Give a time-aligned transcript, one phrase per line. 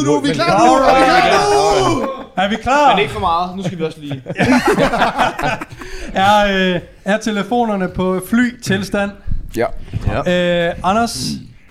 [0.00, 0.20] ud nu.
[0.20, 0.74] Vi er klar nu.
[0.74, 2.06] Vi er klar nu.
[2.36, 2.90] Er vi klar?
[2.90, 3.56] Men ikke for meget.
[3.56, 4.22] Nu skal vi også lige...
[6.14, 9.10] Er, øh, er telefonerne på fly-tilstand?
[9.56, 9.66] Ja.
[10.68, 11.26] Øh, Anders,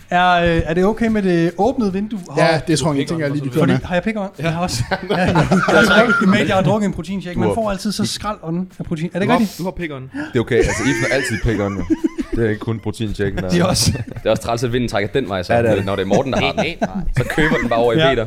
[0.10, 2.20] er, øh, er det okay med det åbnede vindue?
[2.38, 3.80] Ja, det tror jeg ikke, jeg lige de Fordi, med.
[3.84, 4.28] har jeg pikker on?
[4.40, 4.84] Jeg har også.
[5.10, 7.40] Ja, jeg har drukket, imens jeg har drukket en proteinshake.
[7.40, 9.08] Man Du har- får altid så skrald on af protein.
[9.08, 9.58] Er det Du ikke har, rigtigt?
[9.58, 10.04] du har pickeren.
[10.14, 10.56] Det er okay.
[10.56, 11.84] Altså, I får altid pickeren jo.
[12.40, 13.44] Det er ikke kun proteinchecken.
[13.44, 13.50] Der.
[13.54, 13.92] De er også.
[14.14, 15.86] Det er også træls, at vinden trækker den vej, så Ja, det er det.
[15.86, 16.66] når det er Morten, der har den.
[17.18, 18.10] Så køber den bare over i Ja.
[18.10, 18.26] Peter.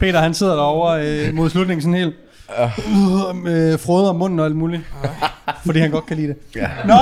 [0.00, 2.14] Peter, han sidder derovre øh, mod slutningen sådan helt
[2.60, 4.82] øh, med frøder om munden og alt muligt.
[5.66, 6.36] Fordi han godt kan lide det.
[6.56, 6.68] Ja.
[6.86, 6.94] Nå!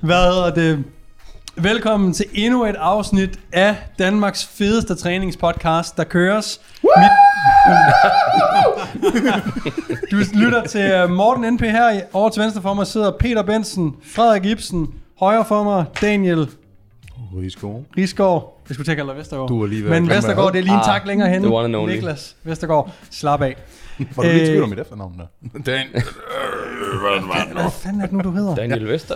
[0.00, 0.84] Hvad hedder det?
[1.62, 6.60] Velkommen til endnu et afsnit af Danmarks fedeste træningspodcast, der køres.
[6.82, 6.90] Mit...
[10.10, 12.00] du lytter til øh, Morten NP her.
[12.12, 16.48] Over til venstre for mig sidder Peter Bensen, Frederik Ibsen, højre for mig Daniel
[17.36, 17.82] Rigsgaard.
[17.96, 18.60] Risgaard.
[18.68, 19.48] Jeg skulle kalde dig Vestergaard.
[19.48, 21.46] Du er lige Men Vestergaard, det er lige en Ah, tak længere henne.
[21.46, 21.92] the one and only.
[21.92, 23.56] Niklas Vestergaard, slap af.
[24.16, 25.26] Var du lige i Øh, tvivl om mit efternavn der?
[25.66, 25.86] Dan.
[27.52, 28.54] Hvad fanden er det nu, du hedder?
[28.54, 29.14] Daniel Vester.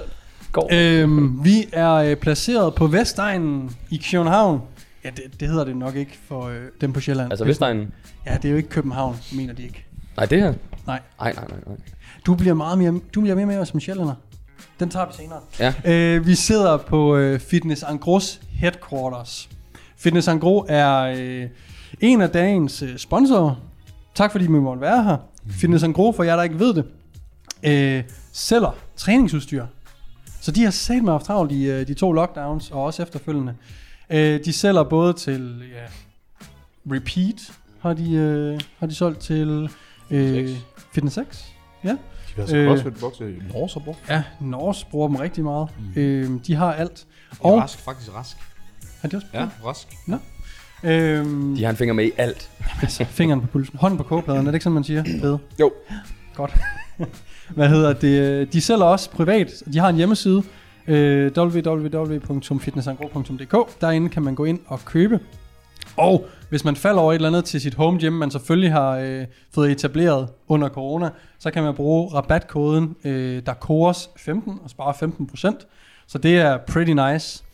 [0.53, 0.69] Går.
[0.73, 4.61] Øhm, vi er øh, placeret på Vestegnen i København.
[5.05, 7.33] Ja, det, det hedder det nok ikke for øh, dem på Sjælland.
[7.33, 7.93] Altså Vestegnen.
[8.27, 9.87] Ja, det er jo ikke København, mener de ikke.
[10.17, 10.55] Nej, det her.
[10.87, 11.01] Nej.
[11.21, 11.77] Nej, nej, nej, nej.
[12.27, 14.15] Du bliver meget mere, du bliver mere med os som sjællander.
[14.81, 15.41] Den tager vi senere.
[15.61, 15.75] Ja.
[15.85, 19.49] Øh, vi sidder på øh, Fitness Angros headquarters.
[19.97, 21.49] Fitness Angro er øh,
[22.01, 23.55] en af dagens øh, sponsorer.
[24.15, 25.17] Tak fordi vi måtte være her.
[25.51, 26.85] Fitness Angro, for jer der ikke ved det,
[27.63, 29.65] øh, sælger træningsudstyr.
[30.41, 33.55] Så de har sat med haft travlt i øh, de to lockdowns, og også efterfølgende.
[34.11, 35.87] Øh, de sælger både til ja,
[36.95, 39.71] Repeat, har de, øh, har de solgt til
[40.11, 40.49] øh,
[40.95, 41.45] Fitness X.
[41.85, 41.89] Ja.
[41.91, 41.97] De
[42.41, 42.69] har så Øh.
[42.69, 43.99] CrossFit bokse i Norge så brugt.
[44.09, 45.69] Ja, Norse bruger dem rigtig meget.
[45.95, 46.01] Mm.
[46.01, 47.07] Øh, de har alt.
[47.41, 48.37] Og Og rask, faktisk rask.
[49.01, 49.89] har de også Ja, rask.
[50.85, 52.51] Øhm, De har en finger med i alt.
[52.83, 53.79] altså, fingeren på pulsen.
[53.79, 55.03] Hånden på kogepladen, er det ikke sådan, man siger?
[55.23, 55.39] Ved.
[55.61, 55.73] Jo.
[56.35, 56.55] Godt.
[57.55, 58.53] Hvad hedder det?
[58.53, 59.63] De sælger også privat.
[59.73, 60.43] De har en hjemmeside.
[60.87, 65.21] Øh, www.fitnessangro.dk Derinde kan man gå ind og købe.
[65.97, 68.91] Og hvis man falder over et eller andet til sit home gym, man selvfølgelig har
[68.91, 75.67] øh, fået etableret under corona, så kan man bruge rabatkoden øh, DAKORS15 og spare 15%.
[76.07, 77.45] Så det er pretty nice.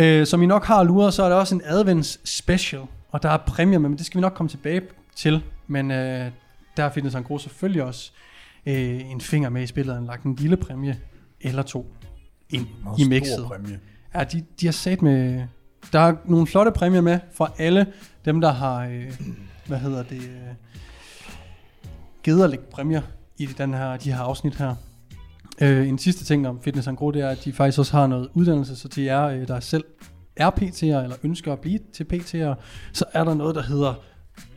[0.00, 3.28] Øh, som I nok har luret, så er der også en advents special, og der
[3.28, 4.82] er præmier med, men det skal vi nok komme tilbage
[5.16, 5.42] til.
[5.66, 6.30] Men øh,
[6.76, 8.10] der er Fitness Gro selvfølgelig også
[8.66, 11.00] øh, en finger med i spillet, og lagt en lille præmie
[11.40, 11.94] eller to
[12.50, 12.66] ind
[12.98, 13.44] i mixet.
[13.44, 13.80] Præmie.
[14.14, 15.42] Ja, de, de har sat med...
[15.92, 17.86] Der er nogle flotte præmier med fra alle
[18.24, 18.84] dem, der har...
[18.84, 19.20] Øh,
[19.66, 20.22] hvad hedder det?
[20.22, 20.54] Øh,
[22.22, 23.02] givet at lægge præmier
[23.38, 24.74] i den her, de her afsnit her.
[25.60, 28.28] Øh, en sidste ting om Fitness Gro, det er, at de faktisk også har noget
[28.34, 29.84] uddannelse, så til jer, øh, der selv
[30.36, 32.54] er PT'er, eller ønsker at blive til PT'er,
[32.92, 33.94] så er der noget, der hedder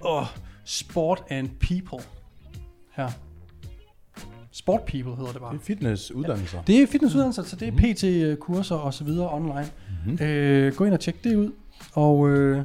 [0.02, 0.26] oh,
[0.64, 2.06] Sport and People
[2.92, 3.10] her.
[4.54, 5.54] Sport People hedder det bare.
[5.54, 6.58] Det er fitnessuddannelser.
[6.68, 7.72] Det er fitnessuddannelser, så det er
[8.34, 9.66] PT-kurser og så videre online.
[10.06, 10.26] Mm-hmm.
[10.26, 11.52] Øh, gå ind og tjek det ud.
[11.94, 12.62] Og øh,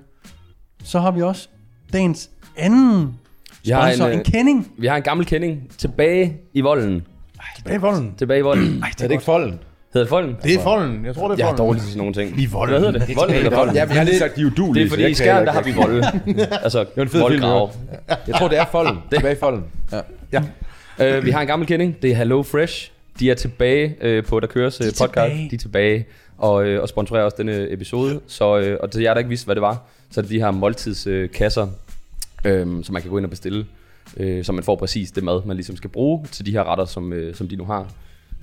[0.84, 1.48] så har vi også
[1.92, 3.14] dagens anden
[3.64, 4.72] Vi har sponsor, en, en, øh, en kending.
[4.78, 7.06] Vi har en gammel kending tilbage i volden.
[7.66, 8.14] Det er folden.
[8.18, 8.82] Tilbage i volden.
[8.82, 9.58] Ej, det er ikke folden.
[9.94, 10.36] Hedder det volden?
[10.42, 11.04] Det er folden.
[11.04, 11.66] Jeg tror, det er Jeg er folden.
[11.66, 12.40] dårlig til sådan nogle ting.
[12.40, 12.80] I volden.
[12.80, 13.16] Hvad hedder det?
[13.16, 13.74] Volden eller volden?
[13.76, 14.84] Ja, vi har lige sagt, de er Det udulige.
[14.86, 16.06] er fordi i skærn, der har vi volde.
[16.64, 17.68] altså, Det var en fed film, voldgrave.
[18.26, 18.98] Jeg tror, det er folden.
[19.12, 19.64] Tilbage i folden.
[20.32, 20.42] Ja.
[21.00, 22.02] Øh, vi har en gammel kending.
[22.02, 22.90] Det er Hello Fresh.
[23.20, 25.12] De er tilbage øh, på Der Køres øh, er podcast.
[25.12, 25.50] tilbage.
[25.50, 26.06] De er tilbage
[26.38, 28.20] og, øh, og sponsorerer også denne episode.
[28.26, 30.40] Så, øh, og til jer, der ikke vidste, hvad det var, så er det de
[30.40, 31.68] her måltidskasser,
[32.44, 33.66] øh, som man kan gå ind og bestille.
[34.16, 36.84] Øh, så man får præcis det mad, man ligesom skal bruge til de her retter,
[36.84, 37.92] som, øh, som de nu har.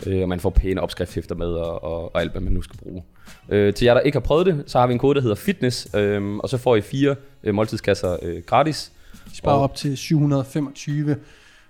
[0.07, 2.77] Øh, og man får pæne opskrifthæfter med og, og, og alt, hvad man nu skal
[2.77, 3.03] bruge.
[3.49, 5.35] Øh, til jer, der ikke har prøvet det, så har vi en kode, der hedder
[5.35, 5.87] FITNESS.
[5.95, 8.91] Øh, og så får I fire øh, måltidskasser øh, gratis.
[9.31, 11.15] De sparer op til 725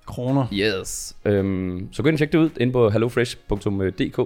[0.06, 0.46] kroner.
[0.54, 1.16] Yes.
[1.26, 4.20] Øhm, så gå ind og tjek det ud inde på hellofresh.dk,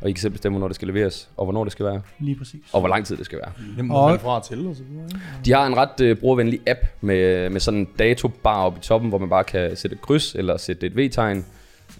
[0.00, 2.36] og I kan selv bestemme, hvornår det skal leveres, og hvornår det skal være, Lige
[2.36, 2.60] præcis.
[2.72, 3.52] og hvor lang tid det skal være.
[3.76, 5.04] Jamen, Og- man fra og til og så videre.
[5.04, 5.20] ikke?
[5.44, 9.08] De har en ret øh, brugervenlig app med, med sådan en datobar oppe i toppen,
[9.08, 11.44] hvor man bare kan sætte et kryds eller sætte et V-tegn.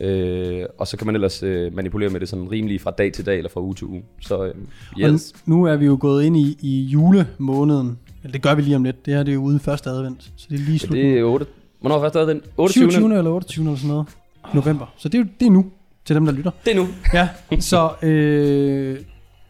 [0.00, 3.26] Øh, og så kan man ellers øh, manipulere med det sådan rimelig fra dag til
[3.26, 4.02] dag eller fra uge til uge.
[4.20, 4.54] Så øh,
[5.00, 5.32] yes.
[5.32, 7.98] Og nu er vi jo gået ind i, i julemåneden.
[8.22, 9.06] Eller det gør vi lige om lidt.
[9.06, 10.22] Det her det er jo ude første advent.
[10.36, 10.96] Så det er lige Ja, slut.
[10.96, 11.46] det er 8.
[11.80, 12.40] Hvornår er først den?
[12.56, 12.90] 28.
[12.92, 13.18] 27.
[13.18, 13.64] eller 28.
[13.64, 14.06] eller sådan noget.
[14.54, 14.86] November.
[14.96, 15.66] Så det er jo det er nu
[16.04, 16.50] til dem, der lytter.
[16.64, 16.88] Det er nu.
[17.14, 17.28] Ja,
[17.60, 18.98] så øh,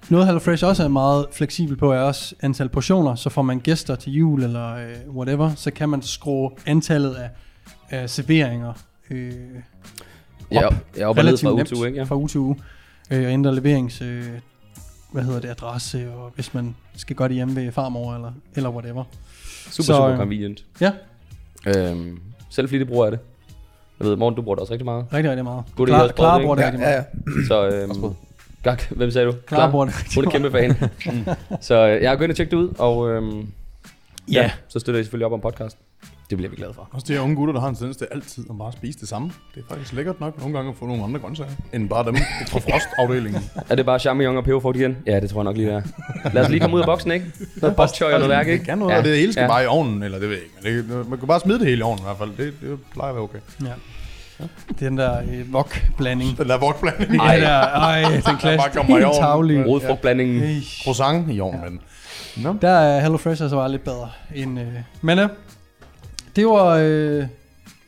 [0.09, 3.15] noget HelloFresh også er meget fleksibel på, er også antal portioner.
[3.15, 7.31] Så får man gæster til jul eller øh, whatever, så kan man skrue antallet af,
[7.91, 8.73] af serveringer
[9.11, 9.33] øh,
[10.51, 11.99] Ja, op jeg er ned fra uge til uge, ikke?
[11.99, 12.05] Ja.
[12.05, 12.57] fra uge til uge.
[13.11, 14.01] Øh, og ændre leverings...
[14.03, 14.25] Øh,
[15.13, 18.71] hvad hedder det, adresse, og hvis man skal gøre det hjemme ved farmor, eller, eller
[18.71, 19.05] whatever.
[19.71, 20.65] Super, Så, super øh, convenient.
[20.81, 20.93] Ja,
[21.77, 22.21] Øhm,
[22.51, 23.21] selv flittig bruger jeg det.
[24.01, 25.05] Jeg ved, Morten, du bruger det også rigtig meget.
[25.13, 25.65] rigtig, rigtig meget.
[25.77, 27.05] Det er Klar, også prøvet, bruger det Ja, rigtig ja, meget.
[27.41, 27.47] ja.
[27.49, 28.15] Så, øhm,
[28.63, 29.35] Gak, hvem sagde du?
[29.47, 30.77] Klar bruger det rigtig er kæmpe fan.
[31.69, 33.47] så øh, jeg har gået ind og tjekket det ud, og øhm,
[34.33, 34.51] Ja.
[34.69, 35.77] så støtter I selvfølgelig op om podcast.
[36.31, 36.89] Det bliver vi glade for.
[36.93, 39.09] Også de her unge gutter, der har en tendens til altid at bare spise det
[39.09, 39.31] samme.
[39.55, 42.17] Det er faktisk lækkert nok nogle gange at få nogle andre grøntsager, end bare dem
[42.49, 43.43] fra frostafdelingen.
[43.69, 44.97] Er det bare champignon og peberfrugt igen?
[45.07, 45.75] Ja, det tror jeg nok lige, det
[46.25, 46.31] er.
[46.35, 47.27] Lad os lige komme ud af boksen, ikke?
[47.57, 48.65] Noget bokchoy og noget værk, ikke?
[48.65, 48.99] Gerne noget, ja.
[48.99, 49.49] og det hele skal ja.
[49.49, 50.85] bare i ovnen, eller det ved jeg ikke.
[50.89, 52.31] Men det, man kan bare smide det hele i ovnen i hvert fald.
[52.47, 53.39] Det, det plejer at være okay.
[53.65, 53.73] Ja.
[54.81, 56.39] Den der øh, wok-blanding.
[56.39, 57.21] Den der vokblanding.
[57.23, 58.71] Ej, der, ej, den bare klasse.
[58.75, 59.23] kommer i Helt ovnen.
[59.23, 59.67] tavlig.
[59.67, 60.63] Rodfrugtblandingen.
[60.85, 61.81] Croissant i ovnen, men...
[62.45, 62.55] Nå.
[62.63, 64.61] Der er HelloFresh altså bare lidt bedre end...
[64.61, 64.67] Øh.
[65.03, 65.29] Men øh,
[66.39, 67.27] det var øh,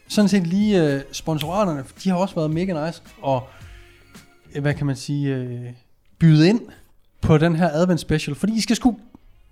[0.08, 1.84] sådan set lige øh, sponsoraterne.
[2.04, 3.02] De har også været mega nice.
[3.22, 3.48] Og
[4.54, 5.34] øh, hvad kan man sige...
[5.34, 5.72] Øh,
[6.20, 6.60] byde ind
[7.20, 8.36] på den her advent special.
[8.36, 8.94] Fordi I skal sku,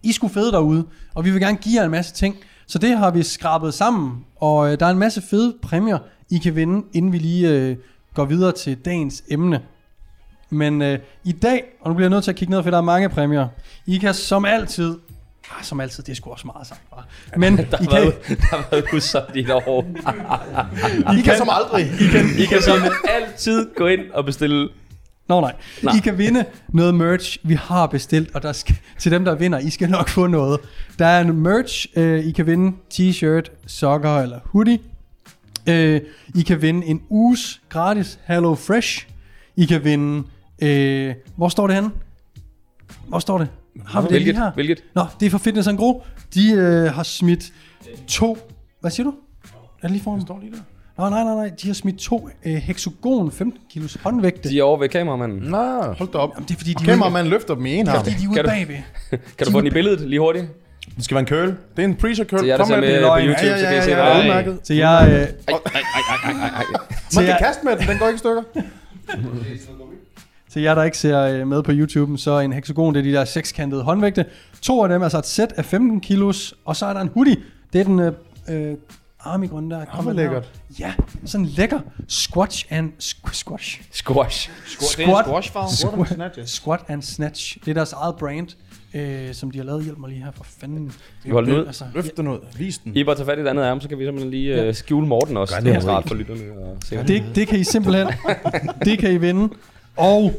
[0.02, 0.84] I skulle fede derude.
[1.14, 2.36] Og vi vil gerne give jer en masse ting.
[2.66, 4.24] Så det har vi skrabet sammen.
[4.36, 5.98] Og øh, der er en masse fede præmier,
[6.30, 7.76] I kan vinde, inden vi lige øh,
[8.14, 9.62] går videre til dagens emne.
[10.50, 12.78] Men øh, i dag, og nu bliver jeg nødt til at kigge ned, for der
[12.78, 13.48] er mange præmier.
[13.86, 14.98] I kan som altid,
[15.56, 17.04] ah, som altid, det er sgu også meget sagt bare.
[17.36, 19.84] Men Der I kan, været, der har været udsolgt i et år.
[21.18, 21.92] I kan som aldrig.
[22.00, 22.78] I kan, I kan som
[23.08, 24.68] altid gå ind og bestille
[25.28, 25.54] Nå nej.
[25.82, 25.96] Nej.
[25.96, 29.58] I kan vinde noget merch, vi har bestilt, og der skal, til dem, der vinder,
[29.58, 30.60] I skal nok få noget.
[30.98, 34.78] Der er en merch, øh, I kan vinde t-shirt, sokker eller hoodie.
[35.68, 36.00] Øh,
[36.34, 39.06] I kan vinde en uges gratis Hello Fresh.
[39.56, 40.28] I kan vinde,
[40.62, 41.90] øh, hvor står det henne?
[43.08, 43.48] Hvor står det?
[43.86, 44.34] Har vi det Hvilket?
[44.34, 44.50] lige her?
[44.52, 44.84] Hvilket?
[44.94, 46.02] Nå, det er fra Fitness Gro.
[46.34, 47.52] De øh, har smidt
[48.08, 48.38] to...
[48.80, 49.14] Hvad siger du?
[49.82, 50.20] Er det lige foran?
[50.20, 50.58] står lige der.
[50.98, 51.50] Nå, nej, nej, nej.
[51.62, 54.48] De har smidt to øh, hexagon 15 kilos håndvægte.
[54.48, 55.38] De er over ved kameramanden.
[55.50, 56.30] Nå, hold da op.
[56.34, 57.96] Jamen, det er fordi, de er Kameramanden løfter dem i en arm.
[58.04, 58.76] fordi de er ude Kan du- bagved.
[59.38, 60.46] Kan du få den i billedet lige hurtigt?
[60.96, 61.46] Det skal være en curl.
[61.48, 62.38] Det er en preacher curl.
[62.40, 64.20] Så jeg der ser med på YouTube, så kan I se, hvad ja, ja, er.
[64.22, 64.58] udmærket.
[64.64, 65.80] Så jeg, øh, Ej, ej, ej,
[66.24, 66.64] ej, ej, ej.
[67.16, 68.42] Man kan kaste med den, den går ikke i stykker.
[70.58, 73.04] til jer, der ikke ser øh, med på YouTube, så er en hexagon, det er
[73.04, 74.24] de der sekskantede håndvægte.
[74.62, 77.08] To af dem er altså et sæt af 15 kilos, og så er der en
[77.14, 77.36] hoodie.
[77.72, 78.12] Det er den øh,
[78.48, 78.74] øh,
[79.20, 79.84] army grønne der.
[79.84, 80.50] Kom hvor med den lækkert.
[80.80, 80.92] Ja,
[81.24, 83.82] sådan en lækker squash and squ- squash.
[83.92, 84.50] Squash.
[84.66, 85.68] Squat, squashfarve.
[86.06, 87.58] squat, squat and snatch.
[87.64, 88.48] Det er deres eget brand,
[88.94, 89.84] øh, som de har lavet.
[89.84, 90.92] Hjælp mig lige her for fanden.
[91.24, 91.66] Vi holder den ud.
[91.66, 92.38] Altså, Løft den ud.
[92.56, 92.96] Vis den.
[92.96, 95.06] I bare tage fat i et andet arm, så kan vi simpelthen lige øh, skjule
[95.06, 95.54] Morten også.
[95.54, 95.88] Gør Det er det.
[95.88, 96.42] rart for lytterne.
[96.58, 96.96] Og se.
[96.96, 98.06] Det, det kan I simpelthen,
[98.84, 99.48] det kan I vinde.
[99.98, 100.32] Og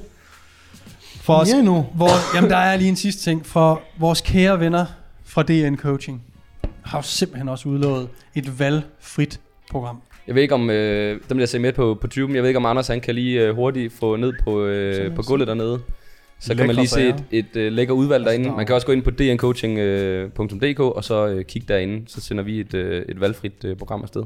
[1.22, 1.86] for os, Ja, nu.
[1.96, 3.46] hvor, jamen der er lige en sidste ting.
[3.46, 4.86] For vores kære venner
[5.26, 6.24] fra DN Coaching
[6.82, 9.40] har jo simpelthen også udlovet et valgfrit
[9.72, 10.02] program.
[10.28, 12.58] Jeg ved ikke om, øh, dem der ser med på, på tuben, jeg ved ikke
[12.58, 15.80] om Anders han kan lige øh, hurtigt få ned på, øh, på gulvet dernede.
[16.40, 18.52] Så kan man Lækre lige se et, et øh, lækker udvalg derinde.
[18.52, 22.04] Man kan også gå ind på dncoaching.dk og så øh, kigge derinde.
[22.08, 24.24] Så sender vi et, øh, et valgfrit øh, program afsted.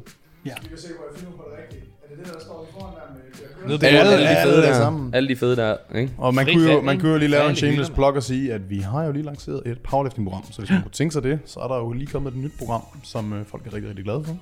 [3.68, 4.74] Ned Alle, alle, alle, de fede alle der.
[4.74, 5.14] sammen.
[5.16, 6.14] Alle de fede der, ikke?
[6.18, 8.54] Og man Fri kunne, jo, man kunne jo lige lave en shameless plug og sige,
[8.54, 10.44] at vi har jo lige lanceret et powerlifting-program.
[10.52, 12.52] Så hvis man kunne tænke sig det, så er der jo lige kommet et nyt
[12.60, 14.38] program, som øh, folk er rigtig, rigtig glade for.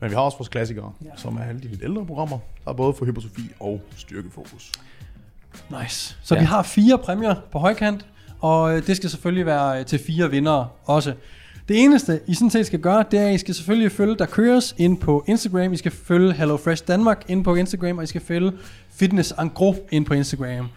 [0.00, 1.08] Men vi har også vores klassikere, ja.
[1.16, 2.38] som er alle de lidt ældre programmer.
[2.64, 4.72] Der er både for hypotrofi og styrkefokus.
[5.82, 6.16] Nice.
[6.22, 6.40] Så Ja.
[6.40, 8.06] vi har fire præmier på højkant,
[8.40, 11.14] og øh, det skal selvfølgelig være øh, til fire vindere også.
[11.68, 14.26] Det eneste, I sådan set skal gøre, det er, at I skal selvfølgelig følge Der
[14.26, 15.72] Køres ind på Instagram.
[15.72, 18.52] I skal følge HelloFresh Danmark ind på Instagram, og I skal følge
[18.90, 20.68] Fitness Angro ind på Instagram.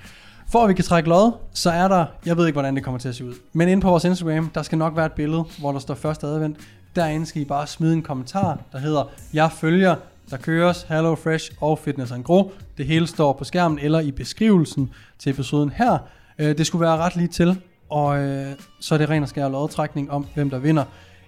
[0.52, 3.00] For at vi kan trække lod, så er der, jeg ved ikke, hvordan det kommer
[3.00, 5.44] til at se ud, men inde på vores Instagram, der skal nok være et billede,
[5.60, 6.58] hvor der står første advent.
[6.96, 9.96] Derinde skal I bare smide en kommentar, der hedder, jeg følger
[10.32, 12.52] der køres Hello Fresh og Fitness Angro.
[12.78, 15.98] Det hele står på skærmen eller i beskrivelsen til episoden her.
[16.40, 19.50] Øh, det skulle være ret lige til, og øh, så er det ren og skær
[19.50, 20.84] lodtrækning om, hvem der vinder.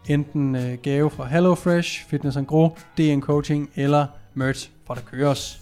[0.08, 5.60] Enten øh, gave fra Hello Fresh, Fitness Gro, DN Coaching eller merch fra der køres.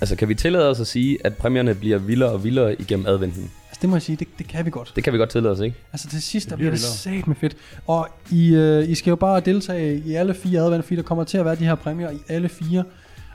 [0.00, 3.50] Altså, kan vi tillade os at sige, at præmierne bliver vildere og vildere igennem adventen?
[3.68, 4.92] Altså det må jeg sige, det, det kan vi godt.
[4.96, 5.76] Det kan vi godt tillade os, ikke?
[5.92, 7.56] Altså til sidst, der bliver det sat med fedt.
[7.86, 11.24] Og I, øh, I skal jo bare deltage i alle fire advent, fordi der kommer
[11.24, 12.84] til at være de her præmier i alle fire.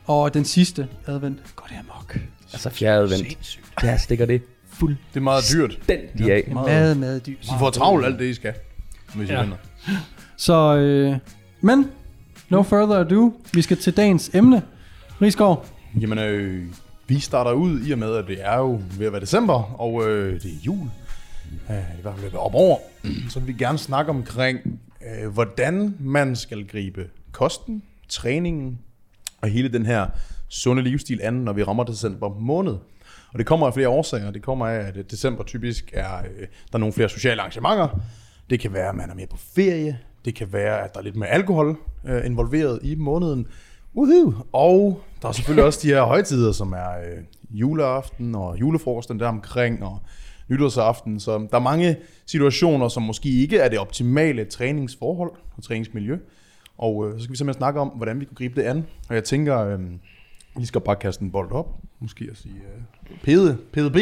[0.05, 2.19] Og den sidste advent går det amok.
[2.53, 3.27] Altså, fjerde advent.
[3.27, 3.65] Sindssygt.
[3.81, 4.41] Der stikker det
[4.79, 5.73] Det er meget dyrt.
[5.73, 6.49] fuldstændig af.
[6.53, 7.43] Meget, meget dyrt.
[7.45, 8.53] I får travlt alt det, I skal,
[9.15, 9.41] hvis I Ja.
[9.41, 9.57] vinder.
[10.37, 11.15] Så, øh,
[11.61, 11.85] men,
[12.49, 14.61] no further ado, vi skal til dagens emne.
[15.21, 15.65] Rigsgaard,
[16.01, 16.65] Jamen, øh,
[17.07, 20.07] vi starter ud i og med, at det er jo ved at være december, og
[20.09, 20.87] øh, det er jul.
[21.69, 22.77] Øh, I hvert fald op over.
[23.29, 24.59] Så vil vi gerne snakke omkring,
[25.21, 28.79] øh, hvordan man skal gribe kosten, træningen
[29.41, 30.07] og hele den her
[30.49, 32.75] sunde livsstil an, når vi rammer december måned.
[33.33, 34.31] Og det kommer af flere årsager.
[34.31, 37.99] Det kommer af, at december typisk er, øh, der er nogle flere sociale arrangementer.
[38.49, 39.99] Det kan være, at man er mere på ferie.
[40.25, 43.47] Det kan være, at der er lidt mere alkohol øh, involveret i måneden.
[43.95, 44.33] Woohoo!
[44.53, 49.27] Og der er selvfølgelig også de her højtider, som er øh, juleaften og julefrokosten der
[49.27, 49.99] omkring, og
[50.49, 51.19] nytårsaften.
[51.19, 56.17] Så der er mange situationer, som måske ikke er det optimale træningsforhold og træningsmiljø.
[56.77, 58.85] Og øh, så skal vi simpelthen snakke om, hvordan vi kan gribe det an.
[59.09, 59.79] Og jeg tænker, øh,
[60.59, 61.67] vi skal bare kaste en bold op.
[61.99, 63.97] Måske at sige øh, Pede, Pede B.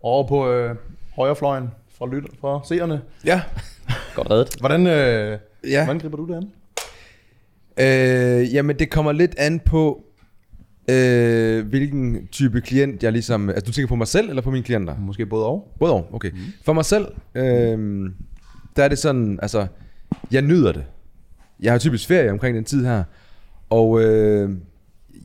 [0.00, 0.76] Over på øh,
[1.16, 3.02] højrefløjen fra, lytter, fra seerne.
[3.24, 3.42] Ja,
[4.14, 4.56] Godt reddet.
[4.60, 5.84] Hvordan, øh, ja.
[5.84, 6.50] hvordan griber du det an?
[7.78, 10.04] Øh, jamen, det kommer lidt an på,
[10.90, 13.48] øh, hvilken type klient jeg ligesom...
[13.48, 14.96] Altså, du tænker på mig selv, eller på mine klienter?
[14.98, 15.74] Måske både og.
[15.78, 16.30] Både over, okay.
[16.30, 16.38] Mm.
[16.64, 18.10] For mig selv, øh,
[18.76, 19.66] der er det sådan, altså,
[20.30, 20.84] jeg nyder det.
[21.60, 23.04] Jeg har typisk ferie omkring den tid her,
[23.70, 24.50] og øh,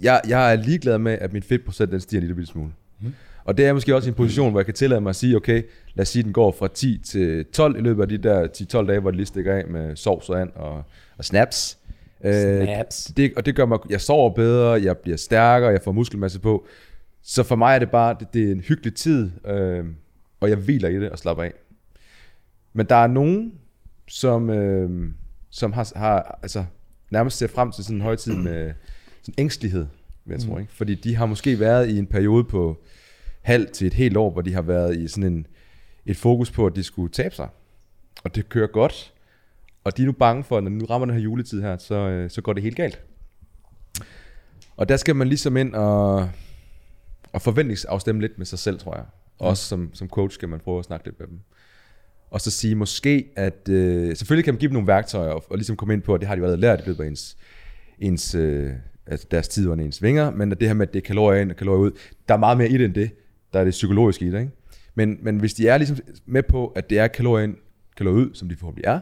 [0.01, 2.71] jeg, jeg er ligeglad med, at min fedtprocent den stiger en lille bitte smule.
[3.01, 3.13] Mm.
[3.43, 5.63] Og det er måske også en position, hvor jeg kan tillade mig at sige, okay,
[5.93, 8.47] lad os sige, den går fra 10 til 12 i løbet af de der
[8.81, 10.83] 10-12 dage, hvor det lige stikker af med sovs og and og,
[11.17, 11.77] og snaps.
[12.23, 13.11] Øh, Snaps.
[13.17, 16.67] det, og det gør mig, jeg sover bedre, jeg bliver stærkere, jeg får muskelmasse på.
[17.23, 19.85] Så for mig er det bare, det, det er en hyggelig tid, øh,
[20.39, 21.53] og jeg hviler i det og slapper af.
[22.73, 23.53] Men der er nogen,
[24.07, 25.11] som, øh,
[25.49, 26.65] som har, har altså,
[27.09, 28.73] nærmest ser frem til sådan en højtid med
[29.21, 29.85] sådan ængstelighed,
[30.25, 30.49] vil jeg mm.
[30.51, 30.57] tro.
[30.57, 30.73] Ikke?
[30.73, 32.83] Fordi de har måske været i en periode på
[33.41, 35.47] halv til et helt år, hvor de har været i sådan en,
[36.05, 37.47] et fokus på, at de skulle tabe sig.
[38.23, 39.13] Og det kører godt.
[39.83, 41.95] Og de er nu bange for, at når nu rammer den her juletid her, så,
[41.95, 43.01] øh, så går det helt galt.
[44.77, 46.29] Og der skal man ligesom ind og,
[47.33, 49.05] og forventningsafstemme lidt med sig selv, tror jeg.
[49.39, 51.39] Og også som, som coach skal man prøve at snakke lidt med dem.
[52.31, 55.57] Og så sige måske, at øh, selvfølgelig kan man give dem nogle værktøjer, og, og
[55.57, 57.37] ligesom komme ind på, at det har de jo allerede lært i løbet af ens,
[57.99, 58.71] ens øh,
[59.07, 61.41] altså deres tid under ens vinger, men at det her med, at det er kalorier
[61.41, 61.91] ind og kalorier ud,
[62.27, 63.11] der er meget mere i det end det.
[63.53, 64.51] Der er det psykologiske i det, ikke?
[64.95, 67.55] Men, men hvis de er ligesom med på, at det er kalorier ind,
[67.97, 68.99] kalorier ud, som de forhåbentlig er,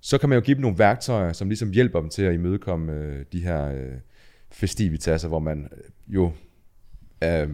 [0.00, 2.92] så kan man jo give dem nogle værktøjer, som ligesom hjælper dem til at imødekomme
[2.92, 3.92] øh, de her øh,
[4.52, 6.32] festivitasser, hvor man øh, jo
[7.24, 7.48] øh,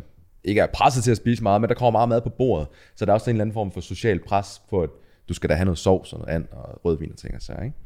[0.44, 2.68] ikke er presset til at spise meget, men der kommer meget mad på bordet.
[2.96, 4.90] Så der er også en eller anden form for social pres på, at
[5.28, 7.62] du skal da have noget sovs og noget and og rødvin og ting og sager,
[7.62, 7.76] ikke?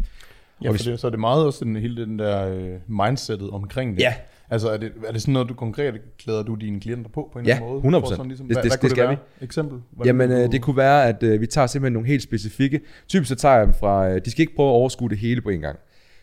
[0.62, 3.96] Ja, for det, så er det meget også den, hele den der øh, mindsetet omkring
[3.96, 4.02] det.
[4.02, 4.14] Ja.
[4.50, 7.38] Altså er det, er det sådan noget, du konkret klæder du dine klienter på på
[7.38, 7.98] en Ja, eller anden måde?
[7.98, 8.00] 100%.
[8.00, 9.16] For sådan ligesom, Det- hvad, det- hvad det kunne skal være?
[9.40, 9.78] Eksempel?
[9.90, 12.80] Hvordan Jamen, vil øh, det kunne være, at øh, vi tager simpelthen nogle helt specifikke.
[13.08, 15.40] Typisk så tager jeg dem fra, øh, de skal ikke prøve at overskue det hele
[15.40, 15.78] på en gang.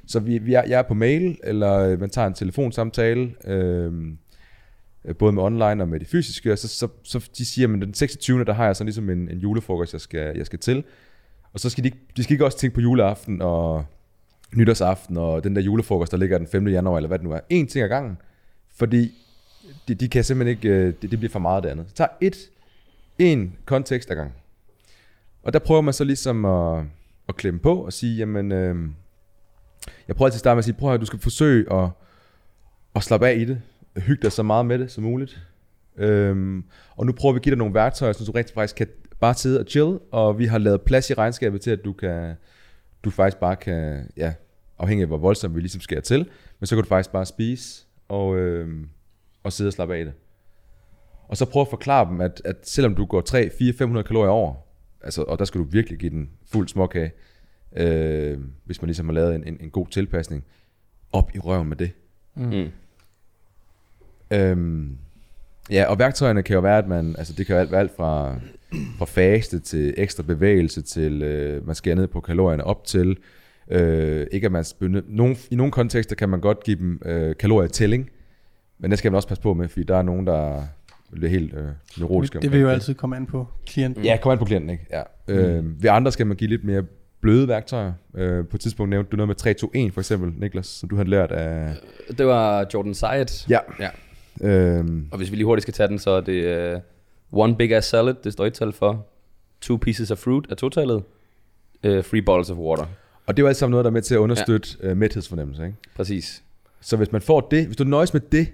[0.07, 3.91] Så vi, vi er, jeg er på mail, eller øh, man tager en telefonsamtale, øh,
[5.05, 7.81] øh, både med online og med de fysiske, og så, så, så de siger, at
[7.81, 8.43] den 26.
[8.45, 10.83] der har jeg sådan ligesom en, en julefrokost, jeg skal, jeg skal til.
[11.53, 13.85] Og så skal de, ikke- de skal ikke også tænke på juleaften og
[14.55, 16.67] nytårsaften og den der julefrokost, der ligger den 5.
[16.67, 17.39] januar, eller hvad det nu er.
[17.49, 18.17] En ting ad gangen.
[18.75, 19.11] Fordi
[19.87, 21.89] de, de kan simpelthen ikke, øh, det, det bliver for meget af det andet.
[21.89, 22.37] Så tager et,
[23.19, 24.35] en kontekst ad gangen.
[25.43, 26.83] Og der prøver man så ligesom at,
[27.29, 28.75] at klemme på og sige, jamen, øh,
[30.07, 31.89] jeg prøver altid at starte med at sige, prøv at du skal forsøge at,
[32.95, 33.61] at slappe af i det.
[33.97, 35.47] Hygge dig så meget med det som muligt.
[35.97, 36.63] Øhm,
[36.95, 38.87] og nu prøver vi at give dig nogle værktøjer, så du rigtig faktisk kan
[39.19, 42.33] bare sidde og chill, og vi har lavet plads i regnskabet til, at du kan,
[43.03, 44.33] du faktisk bare kan, ja,
[44.83, 47.85] afhængig af hvor voldsomt vi ligesom skal til, men så kan du faktisk bare spise
[48.07, 48.89] og, øhm,
[49.43, 50.13] og sidde og slappe af det.
[51.27, 54.29] Og så prøve at forklare dem, at, at selvom du går 3, 4, 500 kalorier
[54.31, 54.53] over,
[55.01, 57.11] altså, og der skal du virkelig give den fuld småkage,
[57.75, 60.43] øh, hvis man ligesom har lavet en, en, en god tilpasning,
[61.11, 61.91] op i røven med det.
[62.35, 62.67] Mm.
[64.31, 64.97] Øhm,
[65.69, 67.95] ja, og værktøjerne kan jo være, at man, altså det kan jo alt- være alt
[67.95, 68.39] fra,
[68.97, 73.17] fra faste til ekstra bevægelse til, øh, man skærer ned på kalorierne op til,
[73.71, 77.35] øh, ikke at man, benyt- nogen, i nogle kontekster kan man godt give dem øh,
[77.39, 78.09] kalorietælling,
[78.79, 80.61] men det skal man også passe på med, fordi der er nogen, der
[81.11, 81.65] bliver helt øh,
[81.97, 82.39] neurotiske.
[82.39, 84.03] Det vil jo altid komme an på klienten.
[84.03, 84.85] Ja, kom an på klienten, ikke?
[84.91, 85.01] Ja.
[85.27, 85.33] Mm.
[85.33, 86.83] Øh, ved andre skal man give lidt mere
[87.21, 87.93] bløde værktøjer.
[88.15, 91.03] Øh, på et tidspunkt nævnte du noget med 3-2-1 for eksempel, Niklas, som du har
[91.03, 91.73] lært af...
[92.17, 93.49] Det var Jordan Syatt.
[93.49, 93.59] Ja.
[93.79, 93.89] ja.
[94.41, 96.81] Øhm, Og hvis vi lige hurtigt skal tage den, så er det uh,
[97.31, 99.05] one big ass salad, det står et tal for.
[99.61, 101.03] Two pieces of fruit er totallet.
[101.87, 102.85] Uh, three bottles of water.
[103.25, 104.89] Og det er jo alt sammen noget, der er med til at understøtte ja.
[104.89, 105.77] øh, mæthedsfornemmelse, ikke?
[105.95, 106.43] Præcis.
[106.81, 108.47] Så hvis man får det, hvis du nøjes med det,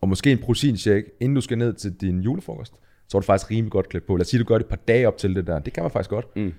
[0.00, 2.72] og måske en proteinshake, inden du skal ned til din julefrokost,
[3.08, 4.16] så er du faktisk rimelig godt klædt på.
[4.16, 5.58] Lad os sige, at du gør det et par dage op til det der.
[5.58, 6.36] Det kan man faktisk godt.
[6.36, 6.52] Mm.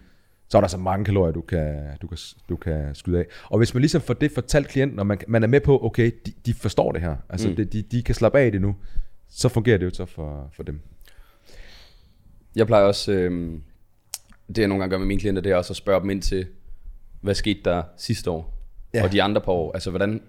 [0.49, 2.17] Så er der så mange kalorier, du kan, du kan,
[2.49, 3.25] du kan skyde af.
[3.43, 6.11] Og hvis man ligesom får det fortalt klienten, og man, man er med på, okay,
[6.25, 7.15] de, de forstår det her.
[7.29, 7.55] Altså, Mm.
[7.55, 8.75] det, de, de kan slappe af det nu.
[9.29, 10.79] Så fungerer det jo så for, for dem.
[12.55, 13.51] Jeg plejer også, øh,
[14.47, 16.21] det jeg nogle gange gør med mine klienter, det er også at spørge dem ind
[16.21, 16.47] til,
[17.21, 18.53] hvad skete der sidste år?
[18.93, 19.03] Ja.
[19.03, 19.71] Og de andre par år.
[19.74, 20.21] Altså, hvordan,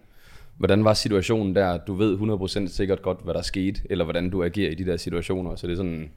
[0.57, 1.77] hvordan var situationen der?
[1.77, 2.19] Du ved
[2.67, 5.57] 100% sikkert godt, hvad der skete, eller hvordan du agerer i de der situationer.
[5.57, 6.11] Så det er sådan,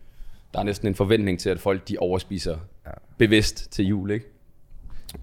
[0.53, 2.91] der er næsten en forventning til, at folk de overspiser ja.
[3.17, 4.25] bevidst til jul, ikke?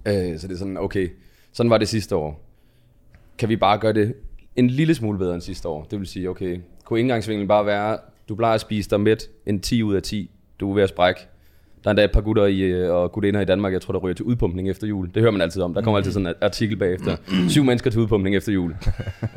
[0.07, 1.09] Øh, så det er sådan, okay,
[1.52, 2.45] sådan var det sidste år.
[3.38, 4.14] Kan vi bare gøre det
[4.57, 5.85] en lille smule bedre end sidste år?
[5.90, 9.61] Det vil sige, okay, kunne indgangsvinklen bare være, du plejer at spise dig midt en
[9.61, 11.21] 10 ud af 10, du er ved at sprække.
[11.85, 13.99] Der er endda et par gutter i, øh, og gutinder i Danmark, jeg tror, der
[14.00, 15.11] ryger til udpumpning efter jul.
[15.14, 15.75] Det hører man altid om.
[15.75, 17.16] Der kommer altid sådan en artikel bagefter.
[17.49, 18.70] Syv mennesker til udpumpning efter jul.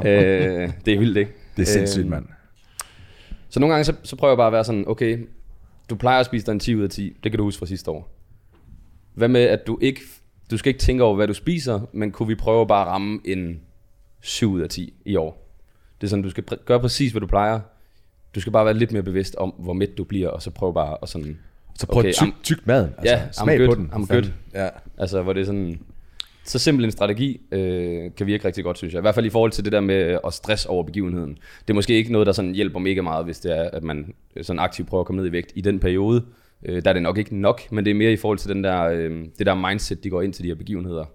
[0.05, 1.31] øh, det er vildt, ikke?
[1.57, 2.25] Det er sindssygt, Øh, mand.
[3.50, 5.27] Så nogle gange, så, så prøver jeg bare at være sådan, okay,
[5.89, 7.17] du plejer at spise dig en 10 ud af 10.
[7.24, 8.10] Det kan du huske fra sidste år.
[9.13, 10.01] Hvad med, at du ikke,
[10.51, 13.19] du skal ikke tænke over, hvad du spiser, men kunne vi prøve bare at ramme
[13.25, 13.60] en
[14.21, 15.51] 7 ud af 10 i år?
[16.01, 17.60] Det er sådan, du skal pr- gøre præcis, hvad du plejer.
[18.36, 20.74] Du skal bare være lidt mere bevidst om, hvor midt du bliver, og så prøv
[20.74, 21.39] bare at sådan...
[21.82, 22.90] Så prøv okay, at tyk, tyk maden.
[22.98, 23.90] Altså, Ja, I'm smag good, på den.
[23.94, 24.32] I'm good.
[24.54, 24.68] Ja.
[24.98, 25.80] Altså, hvor det er sådan...
[26.46, 29.00] Så simpel en strategi øh, kan virke rigtig godt, synes jeg.
[29.00, 31.38] I hvert fald i forhold til det der med at stress over begivenheden.
[31.62, 34.14] Det er måske ikke noget, der sådan hjælper mega meget, hvis det er, at man
[34.42, 36.24] sådan aktivt prøver at komme ned i vægt i den periode.
[36.66, 38.64] Øh, der er det nok ikke nok, men det er mere i forhold til den
[38.64, 41.06] der, øh, det der mindset, de går ind til de her begivenheder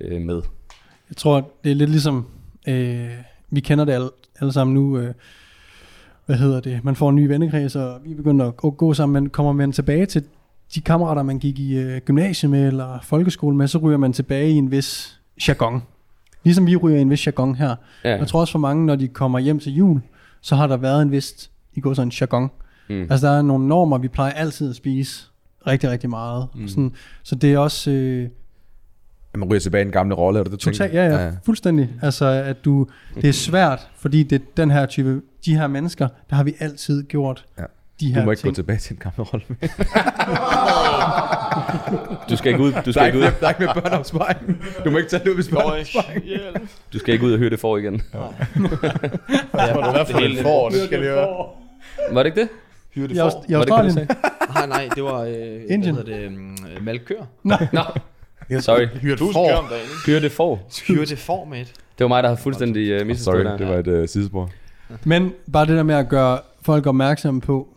[0.00, 0.42] øh, med.
[1.10, 2.26] Jeg tror, det er lidt ligesom,
[2.68, 3.10] øh,
[3.50, 4.08] vi kender det alle,
[4.40, 5.14] alle sammen nu, øh,
[6.30, 9.30] hvad hedder det, man får en ny vennekreds, og vi begynder at gå- sammen, men
[9.30, 10.24] kommer man tilbage til
[10.74, 14.50] de kammerater, man gik i øh, gymnasiet med, eller folkeskole med, så ryger man tilbage
[14.50, 15.82] i en vis jargon.
[16.44, 17.76] Ligesom vi ryger i en vis jargon her.
[18.04, 18.16] Ja.
[18.16, 20.00] Jeg tror også for mange, når de kommer hjem til jul,
[20.40, 22.50] så har der været en vis, i går sådan en jargon.
[22.88, 23.06] Mm.
[23.10, 25.26] Altså der er nogle normer, vi plejer altid at spise
[25.66, 26.46] rigtig, rigtig meget.
[26.54, 26.68] Mm.
[26.68, 27.90] Sådan, så det er også...
[27.90, 28.28] Øh,
[29.34, 31.04] At man ryger tilbage i en gamle rolle, er det det, du Totalt, tænker?
[31.16, 31.88] ja, ja, fuldstændig.
[32.02, 36.08] Altså, at du, det er svært, fordi det er den her type, de her mennesker,
[36.30, 37.62] der har vi altid gjort Ja.
[38.00, 38.50] de her Du må ikke ting.
[38.50, 39.44] gå tilbage til en gammel rolle.
[42.30, 43.74] Du skal ikke ud, du Der er skal ikke, ikke ud, der er ikke mere
[43.82, 44.62] børneopsparing.
[44.84, 46.24] Du må ikke tage det ud, hvis børneopsparing.
[46.92, 47.92] du skal ikke ud og høre det for igen.
[47.94, 48.02] Det
[49.52, 51.46] var i hvert fald et får, det skal jeg høre.
[52.12, 52.48] Var det ikke det?
[52.94, 54.08] I, i Var det det, du Australien.
[54.54, 55.20] Nej, nej, det var...
[55.20, 55.94] Øh, Indien.
[55.94, 56.26] Hvad hedder det?
[56.28, 57.20] Um, malkør.
[57.42, 57.54] Nå,
[58.58, 58.86] sorry.
[59.16, 59.48] Tusind får.
[59.48, 60.12] kør om dagen, ikke?
[60.12, 61.44] Høre det for.
[61.44, 61.70] Mate.
[61.98, 64.50] Det var mig, der har fuldstændig uh, misforstået Sorry, det var et uh, sidespor.
[65.04, 67.68] Men bare det der med at gøre folk opmærksomme på,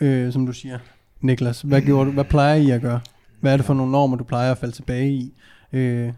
[0.00, 0.78] øh, som du siger,
[1.20, 3.00] Niklas, hvad, gjorde du, hvad plejer I at gøre?
[3.40, 5.32] Hvad er det for nogle normer, du plejer at falde tilbage i?
[5.72, 6.12] Øh,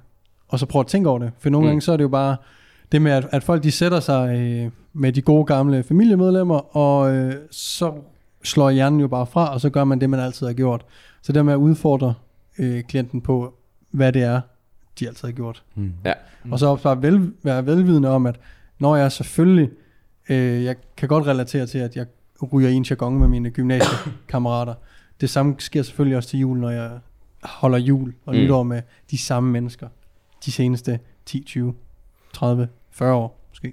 [0.48, 1.32] og så prøv at tænke over det.
[1.38, 1.68] For nogle mm.
[1.68, 2.36] gange så er det jo bare
[2.92, 7.14] det med, at, at folk de sætter sig øh, med de gode gamle familiemedlemmer, og
[7.14, 7.92] øh, så
[8.42, 10.84] slår hjernen jo bare fra, og så gør man det, man altid har gjort.
[11.22, 12.14] Så det med at udfordre
[12.58, 13.54] øh, klienten på,
[13.94, 14.40] hvad det er,
[15.00, 15.64] de altid har gjort.
[15.74, 15.92] Mm.
[16.04, 16.12] Ja.
[16.50, 18.40] Og så også bare vel, være velvidende om, at
[18.78, 19.70] når jeg selvfølgelig,
[20.28, 22.06] øh, jeg kan godt relatere til, at jeg
[22.52, 24.74] ryger i en jargon med mine gymnasiekammerater.
[25.20, 26.90] Det samme sker selvfølgelig også til jul, når jeg
[27.42, 28.40] holder jul og Mm.
[28.40, 29.88] nytår med de samme mennesker.
[30.44, 31.74] De seneste 10, 20,
[32.32, 33.72] 30, 40 år måske.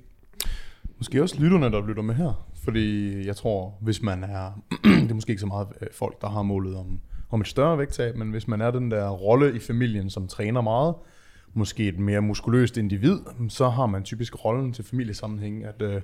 [0.98, 2.48] Måske også lytterne, der lytter med her.
[2.64, 4.62] Fordi jeg tror, hvis man er...
[4.84, 7.00] det er måske ikke så meget øh, folk, der har målet om,
[7.32, 10.62] om et større vægttab, men hvis man er den der rolle i familien, som træner
[10.62, 10.96] meget,
[11.54, 16.02] måske et mere muskuløst individ, så har man typisk rollen til familiesammenhæng, at øh,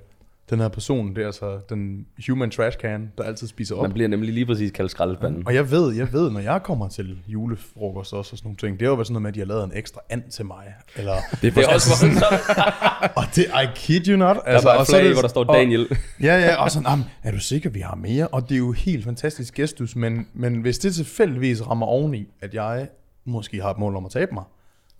[0.49, 3.81] den her person, det er altså den human trash can, der altid spiser op.
[3.81, 5.43] Man bliver nemlig lige præcis kaldt skraldespanden.
[5.47, 8.79] Og jeg ved, jeg ved, når jeg kommer til julefrokost også og sådan nogle ting,
[8.79, 10.45] det er jo været sådan noget med, at de har lavet en ekstra and til
[10.45, 10.65] mig.
[10.95, 12.15] Eller, Det er også sådan,
[13.19, 14.35] og det, I kid you not.
[14.35, 15.87] der er bare og et så er flag, det- hvor der står og- Daniel.
[16.21, 18.27] Ja, ja, og sådan, "Jamen, er du sikker, vi har mere?
[18.27, 22.53] Og det er jo helt fantastisk gestus, men, men hvis det tilfældigvis rammer oveni, at
[22.53, 22.87] jeg
[23.25, 24.43] måske har et mål om at tabe mig,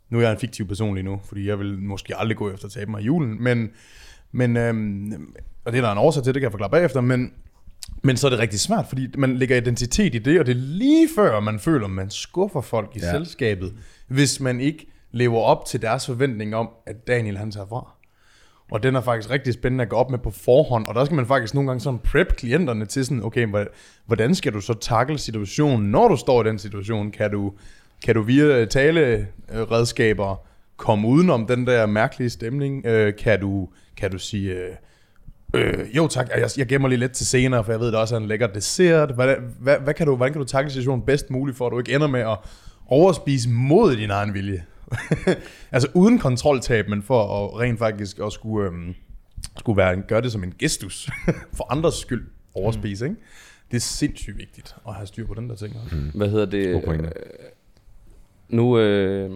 [0.10, 2.66] nu er jeg en fiktiv person lige nu, fordi jeg vil måske aldrig gå efter
[2.66, 3.70] at tabe mig i julen, men,
[4.32, 5.36] men øhm,
[5.66, 7.32] og det er der en årsag til, det kan jeg forklare bagefter, men,
[8.04, 10.60] men så er det rigtig svært, fordi man lægger identitet i det, og det er
[10.60, 13.12] lige før, man føler, man skuffer folk i Ja.
[13.12, 13.74] selskabet,
[14.08, 17.92] hvis man ikke lever op til deres forventning om, at Daniel han tager fra.
[18.72, 21.16] Og den er faktisk rigtig spændende at gå op med på forhånd, og der skal
[21.16, 23.48] man faktisk nogle gange sådan prep klienterne til sådan, okay,
[24.06, 27.12] hvordan skal du så takle situationen, når du står i den situation?
[27.12, 27.54] Kan du,
[28.04, 32.86] kan du via taleredskaber komme udenom den der mærkelige stemning?
[32.86, 34.76] Øh, kan, du, kan du sige, øh,
[35.54, 38.16] øh, jo tak, jeg, jeg gemmer lige lidt til senere, for jeg ved, der også
[38.16, 39.16] er en lækker dessert.
[39.16, 41.80] Hvad, hvad, hvad kan du, hvordan kan du takle situationen bedst muligt, for at du
[41.80, 42.38] ikke ender med at
[42.88, 44.66] overspise mod din egen vilje?
[45.72, 48.94] altså uden kontroltab, men for at rent faktisk at skulle, øhm,
[49.60, 51.10] skulle være, gøre det som en gestus
[51.58, 53.18] for andres skyld overspise, ikke?
[53.72, 55.76] Det er sindssygt vigtigt at have styr på den der ting.
[55.84, 55.96] også.
[56.14, 56.68] Hvad hedder det?
[56.68, 56.82] Øh,
[58.50, 59.32] nu, øh,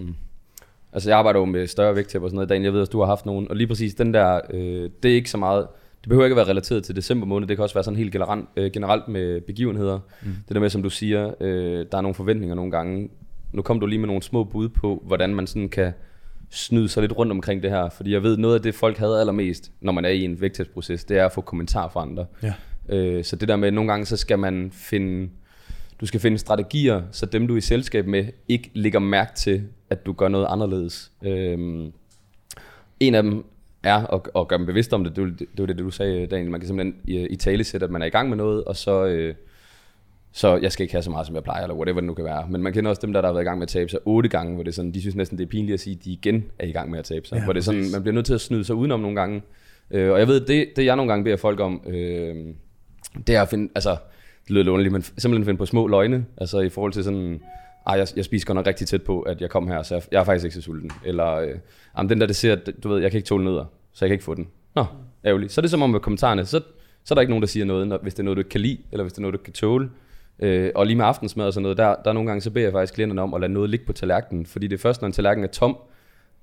[0.93, 2.99] altså jeg arbejder jo med større vægttab og sådan noget, Daniel, jeg ved, at du
[2.99, 5.67] har haft nogen, og lige præcis den der, øh, det er ikke så meget,
[6.01, 8.11] det behøver ikke at være relateret til december måned, det kan også være sådan helt
[8.11, 9.99] generelt, øh, generelt med begivenheder.
[10.21, 10.29] Mm.
[10.47, 13.09] Det der med, som du siger, øh, der er nogle forventninger nogle gange.
[13.53, 15.93] Nu kom du lige med nogle små bud på, hvordan man sådan kan
[16.49, 17.89] snyde sig lidt rundt omkring det her.
[17.89, 21.03] Fordi jeg ved, noget af det, folk havde allermest, når man er i en vægttabsproces,
[21.03, 22.25] det er at få kommentarer fra andre.
[22.43, 22.53] Ja.
[22.89, 25.29] Øh, så det der med, at nogle gange, så skal man finde,
[26.01, 29.63] du skal finde strategier, så dem du er i selskab med, ikke lægger mærke til,
[29.89, 31.11] at du gør noget anderledes.
[31.25, 31.59] Øh,
[32.99, 33.45] en af dem
[33.83, 35.15] er at, at gøre dem bevidst om det.
[35.15, 36.51] Det var det, det, var det du sagde, Daniel.
[36.51, 38.75] Man kan simpelthen i, i tale sætte, at man er i gang med noget, og
[38.75, 39.35] så, øh,
[40.31, 42.25] så jeg skal ikke have så meget, som jeg plejer, eller whatever det nu kan
[42.25, 42.47] være.
[42.49, 43.99] Men man kender også dem, der, der har været i gang med at tabe sig
[44.05, 46.05] otte gange, hvor det er sådan, de synes næsten, det er pinligt at sige, at
[46.05, 47.35] de igen er i gang med at tabe sig.
[47.35, 49.41] Ja, hvor det er sådan, man bliver nødt til at snyde sig udenom nogle gange.
[49.91, 52.35] Øh, og jeg ved, det, det jeg nogle gange beder folk om, øh,
[53.27, 53.97] det er at finde, altså,
[54.43, 57.41] det lyder lidt underligt, men simpelthen finde på små løgne, altså i forhold til sådan,
[57.87, 60.03] ej, jeg, jeg spiser godt nok rigtig tæt på, at jeg kom her, så jeg,
[60.11, 60.91] jeg er faktisk ikke så sulten.
[61.05, 61.55] Eller, øh,
[61.97, 64.23] jamen, den der dessert, du ved, jeg kan ikke tåle nødder, så jeg kan ikke
[64.23, 64.47] få den.
[64.75, 64.85] Nå,
[65.25, 65.51] ærgerligt.
[65.51, 66.61] Så er det som om med kommentarerne, så,
[67.03, 68.49] så er der ikke nogen, der siger noget, når, hvis det er noget, du ikke
[68.49, 69.89] kan lide, eller hvis det er noget, du ikke kan tåle.
[70.39, 72.65] Øh, og lige med aftensmad og sådan noget, der, der er nogle gange, så beder
[72.65, 75.05] jeg faktisk klienterne om at lade noget ligge på tallerkenen, fordi det er først, når
[75.05, 75.77] en tallerken er tom,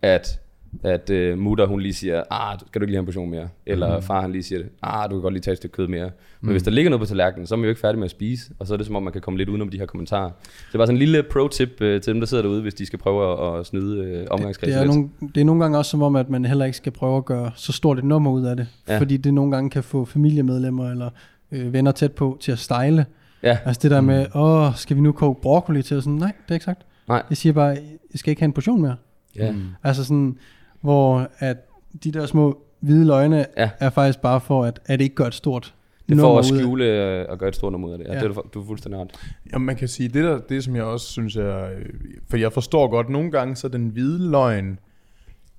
[0.03, 0.41] at
[0.83, 3.49] at øh, mutter hun lige siger, ah, skal du ikke lige have en portion mere?
[3.67, 4.03] Eller mm.
[4.03, 6.05] far han lige siger, ah, du kan godt lige tage et stykke kød mere.
[6.05, 6.51] Men mm.
[6.51, 8.53] hvis der ligger noget på tallerkenen, så er man jo ikke færdig med at spise,
[8.59, 10.31] og så er det som om, man kan komme lidt udenom de her kommentarer.
[10.69, 12.87] Det er bare sådan en lille pro-tip øh, til dem, der sidder derude, hvis de
[12.87, 14.95] skal prøve at, at snyde øh, Det omgangskredsen er, lidt.
[14.95, 17.25] nogle, det er nogle gange også som om, at man heller ikke skal prøve at
[17.25, 18.67] gøre så stort et nummer ud af det.
[18.89, 18.99] Ja.
[18.99, 21.11] Fordi det nogle gange kan få familiemedlemmer eller
[21.53, 23.07] øh, venner tæt på til at stejle.
[23.43, 25.97] Ja, Altså det der med, åh, skal vi nu koge broccoli til?
[25.97, 26.83] Og sådan, nej, det er ikke sagt.
[27.09, 27.23] Nej.
[27.31, 27.69] Jeg siger bare,
[28.13, 28.97] jeg skal ikke have en portion mere.
[29.37, 29.55] ja.
[29.85, 30.37] Altså sådan,
[30.81, 31.57] hvor at
[32.05, 33.71] de der små hvide løgne Ja.
[33.81, 35.75] er faktisk bare for, at, at det ikke gør et stort
[36.09, 38.07] Det får at skjule øh, og gøre et stort nummer ud af det.
[38.07, 38.19] Ja, Ja.
[38.21, 39.11] det er du, du er fuldstændig ret.
[39.53, 41.85] Jamen, man kan sige, det der, det som jeg også synes er, øh,
[42.31, 44.79] for jeg forstår godt, nogle gange så er den hvide løgn,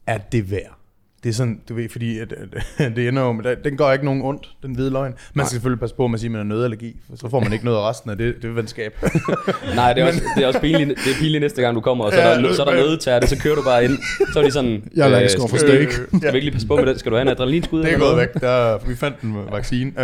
[0.07, 0.77] at det værd.
[1.23, 2.33] Det er sådan, du ved, fordi at,
[2.77, 5.13] at, det ender jo, med- den gør ikke nogen ondt, den hvide løgn.
[5.33, 7.39] Man skal selvfølgelig passe på, at man siger, at man har nødallergi, for så får
[7.39, 8.93] man ikke noget af resten af det, det venskab.
[9.75, 12.05] Nej, det er, også, det er også pinligt, det er pinligt næste gang, du kommer,
[12.05, 12.65] og så, Ja, er der, så er
[13.05, 13.97] der det, så kører du bare ind.
[14.33, 15.91] Så er de sådan, Jeg er allergisk over for skal, steak.
[15.91, 16.99] skal vi ikke lige passe på med det?
[16.99, 17.83] Skal du have en adrenalinskud?
[17.83, 18.33] Det er gået væk.
[18.33, 19.91] Der, vi fandt en vaccine.
[19.97, 20.03] Uh,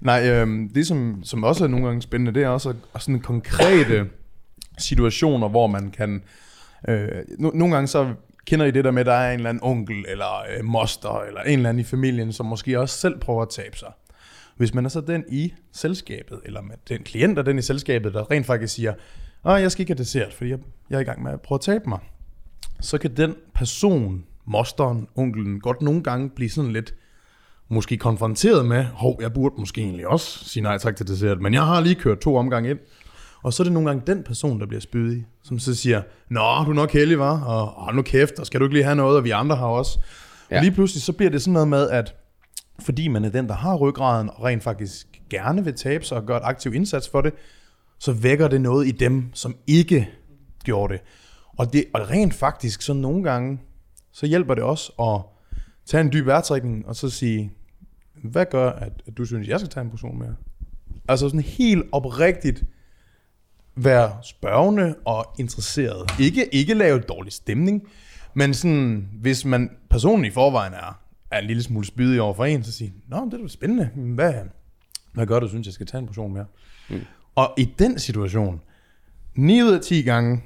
[0.00, 3.20] nej, um, det som, som også er nogle gange spændende, det er også at- sådan
[3.20, 4.04] konkrete
[4.78, 6.22] situationer, hvor man kan...
[6.88, 6.94] Uh,
[7.38, 8.08] no, nogle gange så
[8.46, 11.20] kender I det der med, at der er en eller anden onkel, eller øh, moster,
[11.20, 13.92] eller en eller anden i familien, som måske også selv prøver at tabe sig.
[14.56, 18.14] Hvis man er så den i selskabet, eller med den klient og den i selskabet,
[18.14, 18.94] der rent faktisk siger,
[19.44, 20.58] at jeg skal ikke have dessert, fordi jeg,
[20.90, 21.98] jeg er i gang med at prøve at tabe mig,
[22.80, 26.94] så kan den person, mosteren, onkelen, godt nogle gange blive sådan lidt
[27.68, 31.54] måske konfronteret med, hov, jeg burde måske egentlig også sige nej tak til dessert, men
[31.54, 32.78] jeg har lige kørt to omgange ind.
[33.42, 36.64] Og så er det nogle gange den person, der bliver spydig, som så siger, Nå,
[36.64, 38.96] du er nok heldig, var, og åh, nu kæft, og skal du ikke lige have
[38.96, 39.98] noget, og vi andre har også.
[40.50, 40.56] Ja.
[40.56, 42.14] Og lige pludselig så bliver det sådan noget med, at
[42.80, 46.26] fordi man er den, der har ryggraden, og rent faktisk gerne vil tabe sig og
[46.26, 47.32] gøre et aktiv indsats for det,
[47.98, 50.08] så vækker det noget i dem, som ikke
[50.64, 51.02] gjorde det.
[51.58, 53.60] Og, det, og rent faktisk, så nogle gange,
[54.12, 55.20] så hjælper det også at
[55.86, 57.52] tage en dyb vejrtrækning, og så sige,
[58.24, 60.34] hvad gør, at, at du synes, jeg skal tage en portion mere?
[61.08, 62.64] Altså sådan helt oprigtigt
[63.76, 66.10] være spørgende og interesseret.
[66.20, 67.88] Ikke, ikke lave dårlig stemning,
[68.34, 72.44] men sådan, hvis man personen i forvejen er, er en lille smule spydig over for
[72.44, 73.90] en, så sige, Nå, det er da spændende.
[73.94, 74.34] Hvad,
[75.12, 76.46] hvad gør du, synes jeg skal tage en portion mere?
[76.90, 77.00] Mm.
[77.34, 78.60] Og i den situation,
[79.34, 80.42] 9 ud af 10 gange,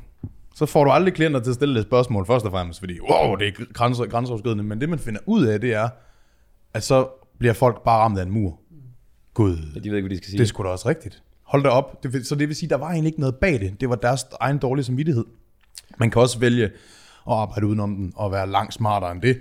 [0.54, 3.34] så får du aldrig klienter til at stille det spørgsmål først og fremmest, fordi wow,
[3.34, 5.88] det er grænser, grænseoverskridende, men det man finder ud af, det er,
[6.74, 7.08] at så
[7.38, 8.60] bliver folk bare ramt af en mur.
[9.34, 10.38] Gud, Ja, de ved ikke, hvad de skal sige.
[10.38, 11.22] det er sgu da også rigtigt.
[11.54, 12.02] Hold da op.
[12.02, 13.80] Det, vil- så det vil sige, der var egentlig ikke noget bag det.
[13.80, 15.24] Det var deres egen dårlige samvittighed.
[15.98, 16.70] Man kan også vælge at
[17.26, 19.40] arbejde udenom den og være langt smartere end det.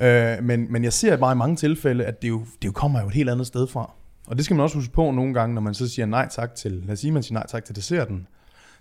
[0.00, 3.00] Øh, men, men jeg ser bare i mange tilfælde, at det jo, det jo kommer
[3.00, 3.90] jo et helt andet sted fra.
[4.26, 6.54] Og det skal man også huske på nogle gange, når man så siger nej tak
[6.54, 8.26] til, lad os sige, man siger nej tak til desserten.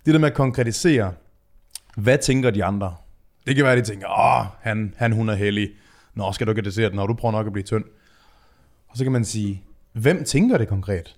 [0.05, 1.13] Det der med at konkretisere,
[1.97, 2.95] hvad tænker de andre?
[3.47, 5.69] Det kan være, at de tænker, åh, han, han hun er heldig.
[6.15, 6.95] Nå, skal du ikke have desserten?
[6.95, 7.83] Nå, du prøver nok at blive tynd.
[8.89, 11.15] Og så kan man sige, hvem tænker det konkret?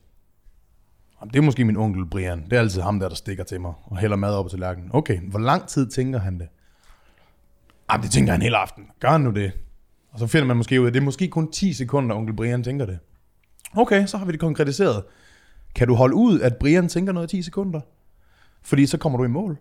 [1.26, 2.44] Jamen, det er måske min onkel Brian.
[2.46, 4.90] Det er altid ham der, der stikker til mig og hælder mad op på tallerkenen.
[4.94, 6.48] Okay, hvor lang tid tænker han det?
[7.92, 8.84] Jamen, det tænker han hele aften.
[9.00, 9.52] Gør han nu det?
[10.12, 12.36] Og så finder man måske ud af, at det er måske kun 10 sekunder, onkel
[12.36, 13.00] Brian tænker det.
[13.76, 15.04] Okay, så har vi det konkretiseret.
[15.76, 17.82] Kan du holde ud, at Brian tænker noget i 10 sekunder?
[18.62, 19.58] Fordi så kommer du i mål.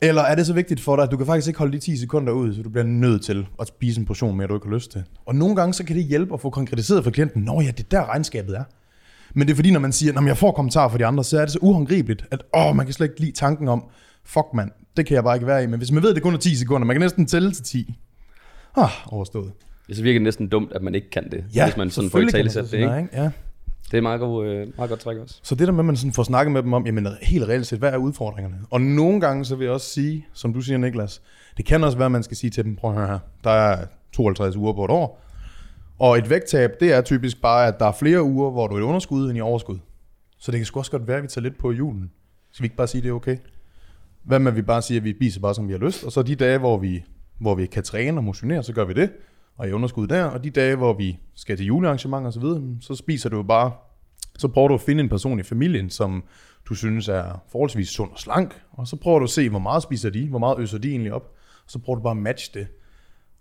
[0.00, 1.96] Eller er det så vigtigt for dig, at du kan faktisk ikke holde de 10
[1.96, 4.74] sekunder ud, så du bliver nødt til at spise en portion mere, du ikke har
[4.74, 5.04] lyst til.
[5.26, 7.90] Og nogle gange så kan det hjælpe at få konkretiseret for klienten, Nå ja, det
[7.90, 8.64] der regnskabet er.
[9.34, 11.36] Men det er fordi, når man siger, at jeg får kommentarer fra de andre, så
[11.38, 13.84] er det så uhåndgribeligt, at åh, man kan slet ikke lide tanken om,
[14.24, 15.66] fuck mand, det kan jeg bare ikke være i.
[15.66, 17.64] Men hvis man ved, at det kun er 10 sekunder, man kan næsten tælle til
[17.64, 17.94] 10.
[18.76, 19.52] Ah, overstået.
[19.88, 22.10] Ja, så virker det næsten dumt, at man ikke kan det, Ja, hvis man sådan
[22.10, 22.86] får i tale det, ikke?
[22.86, 23.30] nej, Ja.
[23.84, 25.40] Det er et meget, god, øh, meget godt træk også.
[25.42, 27.66] Så det der med, at man sådan får snakket med dem om, jamen helt reelt
[27.66, 28.56] set, hvad er udfordringerne?
[28.70, 31.22] Og nogle gange, så vil jeg også sige, som du siger, Niklas,
[31.56, 33.50] det kan også være, at man skal sige til dem, prøv at høre her, der
[33.50, 35.22] er 52 uger på et år,
[36.00, 38.78] og et vægttab, det er typisk bare, at der er flere uger, hvor du er
[38.78, 39.78] i underskud end i overskud.
[40.38, 42.10] Så det kan sgu også godt være, at vi tager lidt på julen.
[42.52, 43.36] Skal vi ikke bare sige, at det er okay?
[44.22, 46.12] Hvad med, at vi bare siger, at vi spiser bare, som vi har lyst, og
[46.12, 47.04] så de dage, hvor vi,
[47.38, 49.10] hvor vi kan træne og motionere, så gør vi det,
[49.56, 52.62] og i underskud der, og de dage, hvor vi skal til julearrangementer og så videre,
[52.80, 53.72] så spiser du jo bare,
[54.38, 56.24] så prøver du at finde en person i familien, som
[56.68, 59.82] du synes er forholdsvis sund og slank, og så prøver du at se, hvor meget
[59.82, 61.34] spiser de, hvor meget øser de egentlig op,
[61.64, 62.66] og så prøver du bare at matche det.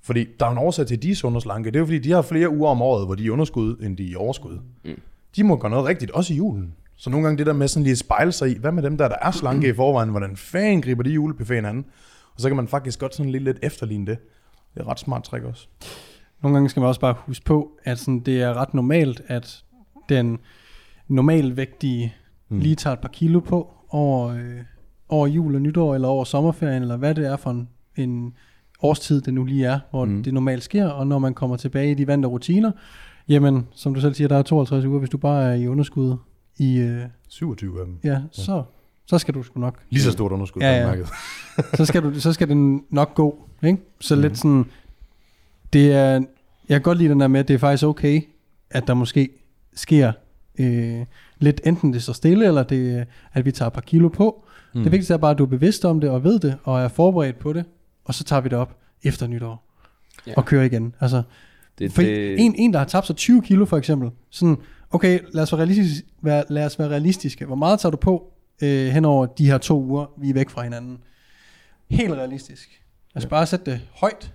[0.01, 1.67] Fordi der er en årsag til, at de er sunde og slanke.
[1.71, 3.77] Det er jo fordi, de har flere uger om året, hvor de er i underskud,
[3.81, 4.59] end de er i overskud.
[4.85, 4.99] Mm.
[5.35, 6.73] De må gøre noget rigtigt, også i julen.
[6.95, 8.97] Så nogle gange det der med sådan lige at spejle sig i, hvad med dem
[8.97, 11.85] der, der er slanke i forvejen, hvordan fanden griber de julebuffeten an?
[12.35, 14.17] Og så kan man faktisk godt sådan lidt, lidt efterligne det.
[14.73, 15.67] Det er et ret smart trick også.
[16.43, 19.63] Nogle gange skal man også bare huske på, at sådan, det er ret normalt, at
[20.09, 20.39] den
[21.07, 22.15] normalvægtige
[22.49, 22.59] mm.
[22.59, 24.59] lige tager et par kilo på over, øh,
[25.09, 28.33] over jul og nytår, eller over sommerferien, eller hvad det er for en, en
[28.81, 30.23] årstid, det nu lige er, hvor mm.
[30.23, 32.71] det normalt sker, og når man kommer tilbage i de vante rutiner,
[33.29, 36.17] jamen, som du selv siger, der er 52 uger, hvis du bare er i underskud
[36.57, 37.97] i, øh, 27 af dem.
[38.03, 38.63] ja, så,
[39.05, 40.81] så skal du sgu nok Lige så stort underskud, Ja, ja, ja.
[40.81, 40.87] ja.
[40.87, 41.09] Markedet.
[41.77, 43.49] så skal, du, så skal det nok gå.
[43.63, 43.77] Ikke?
[43.99, 44.21] Så Mhm.
[44.21, 44.65] lidt sådan,
[45.73, 46.13] det er,
[46.69, 48.21] jeg kan godt lide den der med, at det er faktisk okay,
[48.71, 49.29] at der måske
[49.73, 50.11] sker
[50.59, 51.05] øh,
[51.39, 54.45] lidt, enten det står stille, eller det, at vi tager et par kilo på.
[54.75, 54.83] Mm.
[54.83, 56.87] Det vigtigste er bare, at du er bevidst om det, og ved det, og er
[56.87, 57.65] forberedt på det,
[58.09, 59.65] og så tager vi det op efter nytår,
[60.25, 60.31] Ja.
[60.31, 60.35] ja.
[60.37, 60.95] og kører igen.
[60.99, 61.23] Altså,
[61.79, 64.57] Det, for det, en, en, der har tabt sig 20 kilo for eksempel, sådan,
[64.91, 67.45] okay, lad os være, realistisk, være, lad os være realistiske.
[67.45, 70.49] Hvor meget tager du på øh, hen over de her to uger, vi er væk
[70.49, 70.97] fra hinanden?
[71.89, 72.83] Helt realistisk.
[73.15, 74.33] Lad os bare sætte det højt.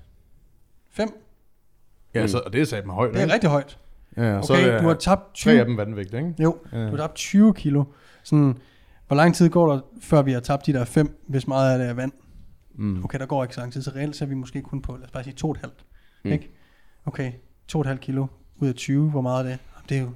[0.90, 1.08] 5.
[2.14, 3.10] Ja, så, og det er sat med højt.
[3.12, 3.34] Det er ikke?
[3.34, 3.78] rigtig højt.
[4.16, 5.64] Ja, ja, Okay, så er det, du har tabt tre af 20.
[5.64, 6.34] dem vandvægt, ikke?
[6.42, 6.78] Jo, Ja.
[6.84, 7.84] du har tabt 20 kilo.
[8.22, 8.58] Sådan,
[9.06, 11.78] hvor lang tid går der, før vi har tabt de der 5, hvis meget af
[11.78, 12.12] det er vand?
[12.74, 13.04] Mm.
[13.04, 14.96] Okay, der går ikke så lang tid, så reelt så er vi måske kun på,
[14.96, 15.66] lad os bare sige 2,5.
[15.66, 15.70] Mm.
[16.24, 16.32] Mm.
[16.32, 16.50] Ikke?
[17.06, 17.32] Okay,
[17.76, 19.58] 2,5 kilo ud af 20, hvor meget er det?
[19.74, 20.08] Jamen, Det er jo,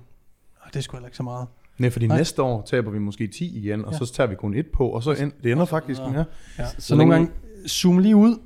[0.66, 1.46] det er sgu heller ikke så meget.
[1.78, 2.16] Nej, fordi Nej.
[2.16, 3.98] næste år taber vi måske 10 igen, og Ja.
[3.98, 6.24] så tager vi kun et på, og så end, det ender faktisk med
[6.58, 6.64] Ja.
[6.64, 7.30] Så, Så så nogle gange
[7.68, 8.36] zoom lige ud,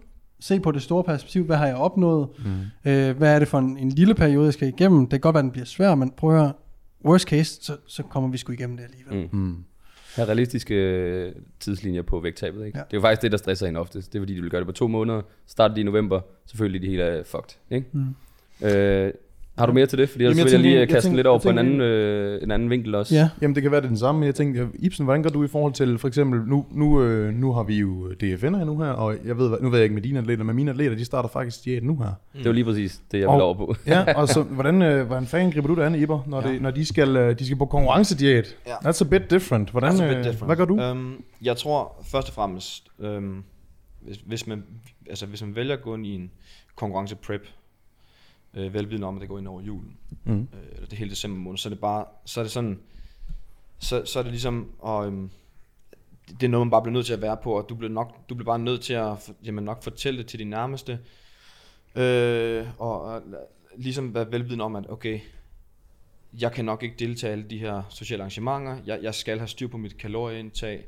[0.41, 2.91] se på det store perspektiv, hvad har jeg opnået, mm.
[2.91, 5.35] øh, hvad er det for en, en lille periode, jeg skal igennem, det kan godt
[5.35, 6.53] være, den bliver svær, men prøv at høre,
[7.05, 9.29] worst case, så, så kommer vi sgu igennem det alligevel.
[9.33, 9.65] Mm.
[10.15, 12.67] Have realistiske øh, tidslinjer på vægttabet.
[12.67, 12.79] Ikke?
[12.79, 12.85] Ja.
[12.85, 14.13] Det er jo faktisk det, der stresser en oftest.
[14.13, 15.23] Det er fordi, de vil gøre det på to måneder.
[15.47, 17.57] Starter de i november, selvfølgelig de hele er fucked.
[17.71, 17.87] Ikke?
[17.93, 18.15] Mm.
[18.67, 19.13] Øh,
[19.59, 20.09] har du mere til det?
[20.09, 21.59] Fordi ellers Jamen, vil jeg lige tænker- øh, kaste den lidt tænker- over på en
[21.59, 23.15] anden, øh, en anden vinkel også.
[23.15, 25.45] Ja, Jamen, det kan være, det den samme, men jeg tænkte, Ibsen, hvordan gør du
[25.45, 28.91] i forhold til, for eksempel, nu, nu, øh, nu har vi jo DFN'er nu her,
[28.91, 31.29] og jeg ved, nu ved jeg ikke med dine atleter, men mine atleter, de starter
[31.29, 32.13] faktisk diæt nu her.
[32.39, 33.75] Det var lige præcis det, jeg Og- ville over på.
[33.87, 36.53] Ja, og så, hvordan, øh, hvordan fanden griber du det an, Iber, når, Ja.
[36.53, 38.57] det, når de, skal, øh, de skal på konkurrencediæt?
[38.67, 38.75] Ja.
[38.75, 39.71] That's a bit different.
[39.71, 40.47] Hvordan, That's a bit øh, different.
[40.47, 40.81] hvad gør du?
[40.81, 43.43] Øhm, jeg tror først og fremmest, øhm,
[44.03, 44.63] hvis, hvis, man,
[45.09, 46.31] altså, hvis man vælger at gå ind i en
[46.77, 47.43] konkurrence prep,
[48.55, 50.41] øh, velvidende om, at det går ind over julen, Mm.
[50.41, 52.81] øh, eller det hele december måned, så er det bare, så er det sådan,
[53.79, 55.31] så, så er det ligesom, og, øhm,
[56.29, 58.29] det er noget, man bare bliver nødt til at være på, og du bliver, nok,
[58.29, 60.99] du bliver bare nødt til at jamen, nok fortælle det til de nærmeste,
[61.97, 63.23] øh, og, og
[63.77, 65.21] ligesom være velvidende om, at okay,
[66.41, 69.49] jeg kan nok ikke deltage i alle de her sociale arrangementer, jeg, jeg skal have
[69.49, 70.87] styr på mit kalorieindtag,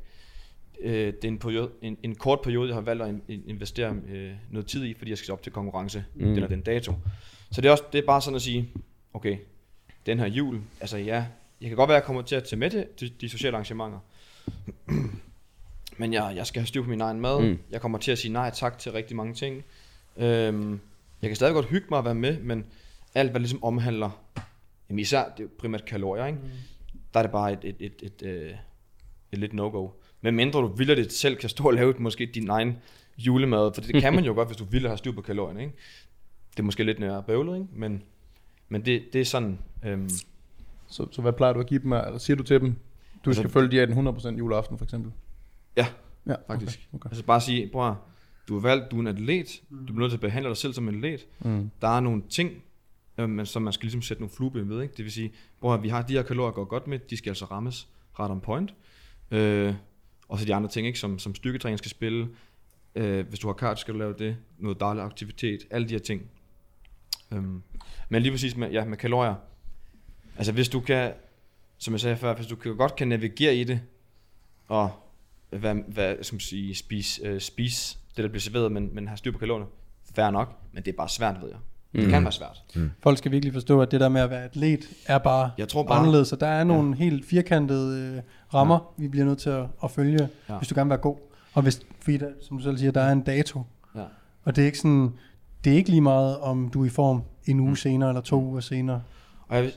[0.81, 3.43] øh, det er en, periode, en, en kort periode, jeg har valgt at in, in,
[3.47, 6.33] investere øh, noget tid i, fordi jeg skal op til konkurrence, mm.
[6.33, 6.93] den og den dato.
[7.55, 8.69] Så det er, også, det er bare sådan at sige,
[9.13, 9.37] okay,
[10.05, 11.25] den her jul, altså ja,
[11.61, 13.55] jeg kan godt være, at jeg kommer til at tage med det, de, de sociale
[13.55, 13.99] arrangementer,
[15.99, 17.59] men jeg, jeg skal have styr på min egen mad, Mm.
[17.71, 19.63] jeg kommer til at sige nej tak til rigtig mange ting,
[20.17, 20.79] øhm,
[21.21, 22.65] jeg kan stadig godt hygge mig at være med, men
[23.15, 24.09] alt hvad ligesom omhandler,
[24.89, 26.39] jamen især, det er primært kalorier, ikke?
[26.43, 26.49] Mm.
[27.13, 28.57] der er det bare et, et, et, et, et,
[29.31, 29.89] et lidt no-go.
[30.21, 32.77] Men mindre du vildt det selv kan stå og lave måske din egen
[33.17, 35.73] julemad, for det kan man jo godt, hvis du vil have styr på kalorierne, ikke?
[36.57, 37.67] Det er måske lidt nærmere bøvlet, ikke?
[37.73, 38.03] Men,
[38.69, 40.09] men det, det er sådan, øhm,
[40.87, 41.93] Så, så hvad plejer du at give dem?
[41.93, 42.75] Eller siger du til dem,
[43.25, 45.11] du Altså- skal følge diæten 100% juleaften, for eksempel?
[45.77, 45.87] ja,
[46.27, 46.79] Ja, faktisk.
[46.93, 46.97] Okay.
[46.97, 47.09] okay.
[47.09, 48.01] Altså bare sige, bror,
[48.47, 50.73] du er valgt, du er en atlet, du bliver nødt til at behandle dig selv
[50.73, 51.25] som en atlet.
[51.39, 51.69] Mm.
[51.81, 52.51] Der er nogle ting,
[53.17, 54.93] øh, men som man skal ligesom sætte nogle flueben ved, ikke?
[54.97, 57.45] Det vil sige, bror, vi har de her kalorier, går godt med, de skal altså
[57.45, 57.87] rammes
[58.19, 58.73] ret on point.
[59.31, 59.73] Øh,
[60.29, 60.99] og så de andre ting, ikke?
[60.99, 62.27] Som, som styrketræning skal spille.
[62.95, 64.37] Øh, hvis du har cardio, skal du lave det.
[64.59, 65.59] Noget daglig aktivitet.
[65.71, 66.21] Alle de her ting.
[67.31, 67.61] Øhm,
[68.09, 69.35] men lige præcis med, ja, med kalorier.
[70.37, 71.11] Altså hvis du kan,
[71.77, 73.79] som jeg sagde før, hvis du kan, godt kan navigere i det,
[74.67, 74.89] og
[75.49, 79.17] hvad, hvad skal man sige, spise, øh, spise det, der bliver serveret, men, men have
[79.17, 79.65] styr på kalorierne,
[80.15, 81.57] fair nok, men det er bare svært, ved jeg.
[82.01, 82.63] Det kan være svært.
[83.03, 85.83] Folk skal virkelig forstå, at det der med at være atlet er bare, Jeg tror
[85.83, 86.27] bare- anderledes.
[86.27, 86.95] Så der er nogle ja.
[86.95, 88.21] helt firkantede øh,
[88.53, 89.01] rammer, ja.
[89.01, 90.57] vi bliver nødt til at, at følge, ja.
[90.57, 91.17] hvis du gerne vil være god.
[91.53, 93.63] Og hvis, fordi der, som du selv siger, der er en dato.
[93.95, 94.03] Ja.
[94.43, 95.13] Og det er ikke sådan,
[95.65, 98.41] det er ikke lige meget, om du er i form en uge senere eller to
[98.43, 99.03] uger senere.
[99.47, 99.73] Og jeg vil,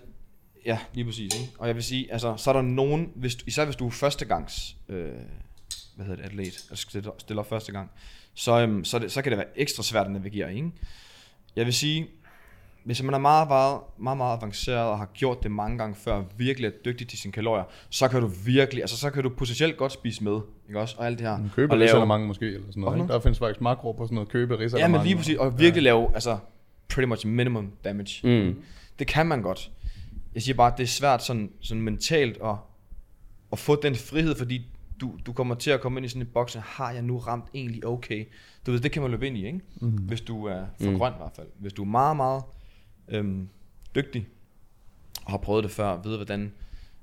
[0.67, 1.35] ja, lige præcis.
[1.41, 1.53] Ikke?
[1.59, 3.91] Og jeg vil sige, altså, så er der nogen, hvis, du- især hvis du er
[3.91, 5.13] førstegangs, øh,
[5.97, 7.91] hvad hedder det, atlet, altså stiller, stiller første gang,
[8.35, 10.55] så, øhm, så, det, så kan det være ekstra svært at navigere.
[10.55, 10.71] Ikke?
[11.57, 12.07] Jeg vil sige,
[12.85, 16.23] hvis man er meget, meget, meget, meget avanceret og har gjort det mange gange før,
[16.37, 19.77] virkelig er dygtig til sine kalorier, så kan du virkelig, altså så kan du potentielt
[19.77, 20.97] godt spise med, ikke også?
[20.99, 21.39] Og alt det her.
[21.55, 22.97] Købe og lave- risalemang måske, eller sådan noget.
[22.97, 23.13] Ikke?
[23.13, 24.93] Der findes faktisk makro på sådan noget købe Ja, risalemang.
[24.93, 26.39] men lige præcis, og virkelig lave, altså,
[26.89, 28.43] pretty much minimum damage.
[28.43, 28.63] Mm.
[28.99, 29.71] Det kan man godt.
[30.35, 32.55] Jeg siger bare, at det er svært sådan, sådan mentalt at,
[33.53, 34.67] at få den frihed, fordi
[35.01, 37.19] du, du kommer til at komme ind i sådan en boks, og har jeg nu
[37.19, 38.25] ramt egentlig okay?
[38.67, 39.61] Du ved, det kan man løbe ind i, ikke?
[39.81, 39.89] Mm.
[39.91, 40.99] Hvis du er for Mm.
[40.99, 41.47] grøn i hvert fald.
[41.59, 42.43] Hvis du er meget, meget
[43.09, 43.49] øhm,
[43.95, 44.29] dygtig,
[45.25, 46.53] og har prøvet det før, ved hvordan,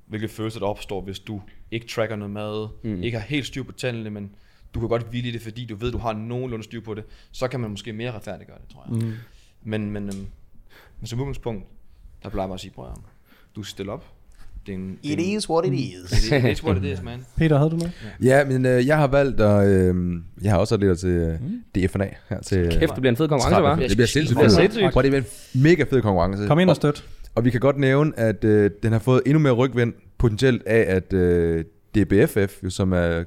[0.05, 1.41] hvilke følelser der opstår, hvis du
[1.71, 3.03] ikke tracker noget mad, Mm.
[3.03, 4.35] ikke har helt styr på tallene, men
[4.73, 7.03] du kan godt hvile i det, fordi du ved, du har nogenlunde styr på det,
[7.31, 8.93] så kan man måske mere retfærdiggøre det, tror jeg.
[9.05, 9.13] Mm.
[9.63, 10.27] Men, men, øhm,
[10.99, 11.65] men som udgangspunkt,
[12.23, 12.97] der plejer bare at sige, prøv at
[13.55, 14.13] du skal stille op.
[14.65, 16.32] Det er en, it is what it is.
[16.32, 17.25] It is what it is, man.
[17.38, 17.91] Peter, havde du noget?
[18.23, 19.67] Ja, men øh, jeg har valgt at...
[19.67, 19.95] Øh,
[20.41, 21.39] jeg har også atleter til øh,
[21.75, 22.58] DFNA her til...
[22.58, 23.75] øh, Kæft, det bliver en fed konkurrence, var.
[23.75, 24.93] Det bliver sindssygt Det bliver sindssygt.
[24.93, 25.21] Det bliver
[25.54, 26.47] en mega fed konkurrence.
[26.47, 27.04] Kom ind og støt.
[27.36, 30.95] Og vi kan godt nævne, at øh, den har fået endnu mere rygvind potentielt af,
[30.95, 33.23] at øh, DBFF, jo, som er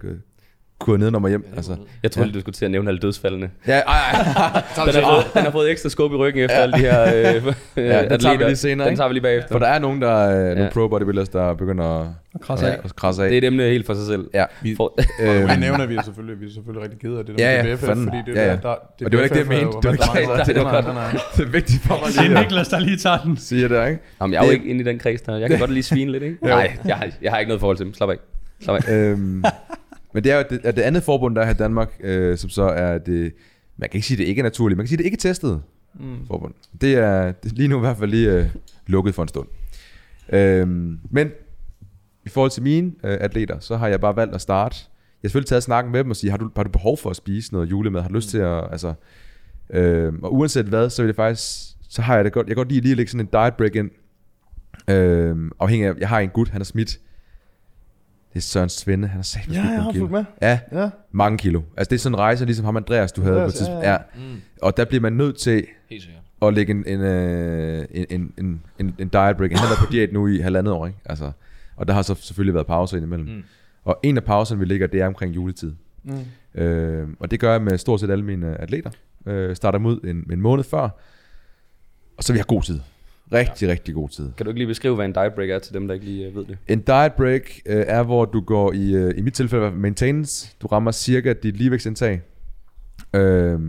[0.82, 1.42] øh, gået ned og hjem.
[1.44, 1.80] Ja, det altså, det.
[2.02, 3.50] Jeg troede, du skulle til at nævne alle dødsfaldene.
[3.66, 4.62] ja, ej, ej,
[4.92, 7.02] Den har, fået, den har fået ekstra skub i ryggen efter alle de her
[7.36, 9.00] øh, Ja, den tager vi lige senere, Den ikke?
[9.00, 9.48] tager vi lige bagefter.
[9.52, 10.70] for der er nogen, der er nogle Ja.
[10.72, 12.78] pro bodybuilders, der begynder at, krasse ja, af.
[12.84, 13.28] at krasse af.
[13.30, 14.30] Det er et emne helt for sig selv.
[14.34, 14.44] Ja.
[14.62, 17.38] Vi, For, vi Øhm, nævner, vi er selvfølgelig, vi er selvfølgelig rigtig kede af det
[17.38, 18.04] der Ja, med ja, fanden.
[18.04, 18.50] fordi det Ja, ja.
[18.52, 19.76] der, der, Og det var ikke det, jeg er mente.
[19.76, 20.04] Det var ikke
[20.36, 20.46] det.
[20.46, 23.36] Det det er vigtigt for mig Det er lige Niklas, der lige tager den.
[23.36, 24.00] sige det, ikke?
[24.20, 25.36] Jamen, jeg er jo Det- ikke inde i den kreds der.
[25.36, 26.36] Jeg kan godt lige svine lidt, ikke?
[26.42, 27.94] Nej, jeg har, jeg har ikke noget forhold til dem.
[27.94, 28.16] Slap af.
[28.62, 29.14] Slap af.
[30.14, 32.38] Men det er jo det, er det andet forbund, der er her i Danmark, øh,
[32.38, 33.32] som så er det,
[33.76, 35.62] man kan ikke sige, det ikke er naturligt, man kan sige, det ikke er testet
[35.94, 36.26] mm.
[36.26, 36.54] forbund.
[36.80, 38.46] Det er, det er lige nu i hvert fald lige øh,
[38.86, 39.48] lukket for en stund.
[40.32, 41.30] Øhm, men
[42.26, 44.76] i forhold til mine øh, atleter, så har jeg bare valgt at starte.
[45.22, 47.10] Jeg har selvfølgelig taget snakken med dem og sige, har du, har du behov for
[47.10, 48.00] at spise noget julemad?
[48.00, 48.94] Har du lyst til at, altså,
[49.70, 51.42] øh, og uanset hvad, så vil det faktisk,
[51.88, 53.54] så har jeg det godt, jeg kan godt lide lige at lægge sådan en diet
[53.54, 53.90] break ind,
[54.90, 56.98] øh, afhængig af, jeg har en gut, han er smidt,
[58.32, 60.24] det er Søren Svende, han har sagt, Ja, jeg har fulgt med.
[60.42, 60.90] Ja, Ja.
[61.12, 61.62] mange kilo.
[61.76, 63.58] Altså det er sådan en rejse, ligesom ham Andreas, du havde på et Andreas, ja,
[63.58, 63.84] tidspunkt.
[63.84, 64.32] ja, Ja, ja.
[64.34, 66.22] Mm, Og der bliver man nødt til helt sikkert.
[66.42, 69.50] at lægge en, en, øh, en, en, en, en, en diet break.
[69.50, 70.98] Han har været på diæt nu i halvandet år, ikke?
[71.04, 71.32] Altså,
[71.76, 73.28] og der har så selvfølgelig været pauser indimellem.
[73.28, 73.42] Mm.
[73.84, 75.72] Og en af pauserne, vi ligger, det er omkring juletid.
[76.04, 76.60] Mm.
[76.60, 78.90] Øh, og det gør jeg med stort set alle mine atleter.
[79.26, 80.88] Øh, starter dem ud en, en måned før.
[82.16, 82.80] Og så jeg have god tid.
[83.32, 83.72] Rigtig, ja.
[83.72, 84.32] rigtig god tid.
[84.36, 86.26] Kan du ikke lige beskrive, hvad en diet break er til dem, der ikke lige
[86.26, 86.58] øh, ved det?
[86.68, 90.56] En diet break øh, er, hvor du går i, øh, i mit tilfælde, maintenance.
[90.62, 92.20] Du rammer cirka dit ligevægtsindtag.
[93.14, 93.60] Øh,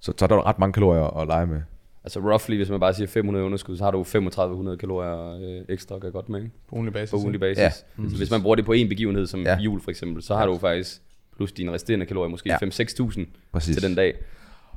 [0.00, 1.60] så, så er der ret mange kalorier at lege med.
[2.04, 5.98] Altså roughly, hvis man bare siger 500 underskud, så har du 3500 kalorier øh, ekstra,
[5.98, 6.52] kan godt med, ikke?
[6.68, 7.10] På ugenlig basis.
[7.10, 7.58] På ugenlig basis.
[7.58, 7.70] Ja.
[7.96, 8.10] Mm.
[8.10, 9.58] Så hvis man bruger det på en begivenhed, som Ja.
[9.58, 11.02] jul for eksempel, så har du faktisk
[11.36, 12.58] plus dine resterende kalorier, måske Ja.
[12.62, 12.66] ja.
[12.66, 13.76] 5-6.000 Præcis.
[13.76, 14.14] til den dag.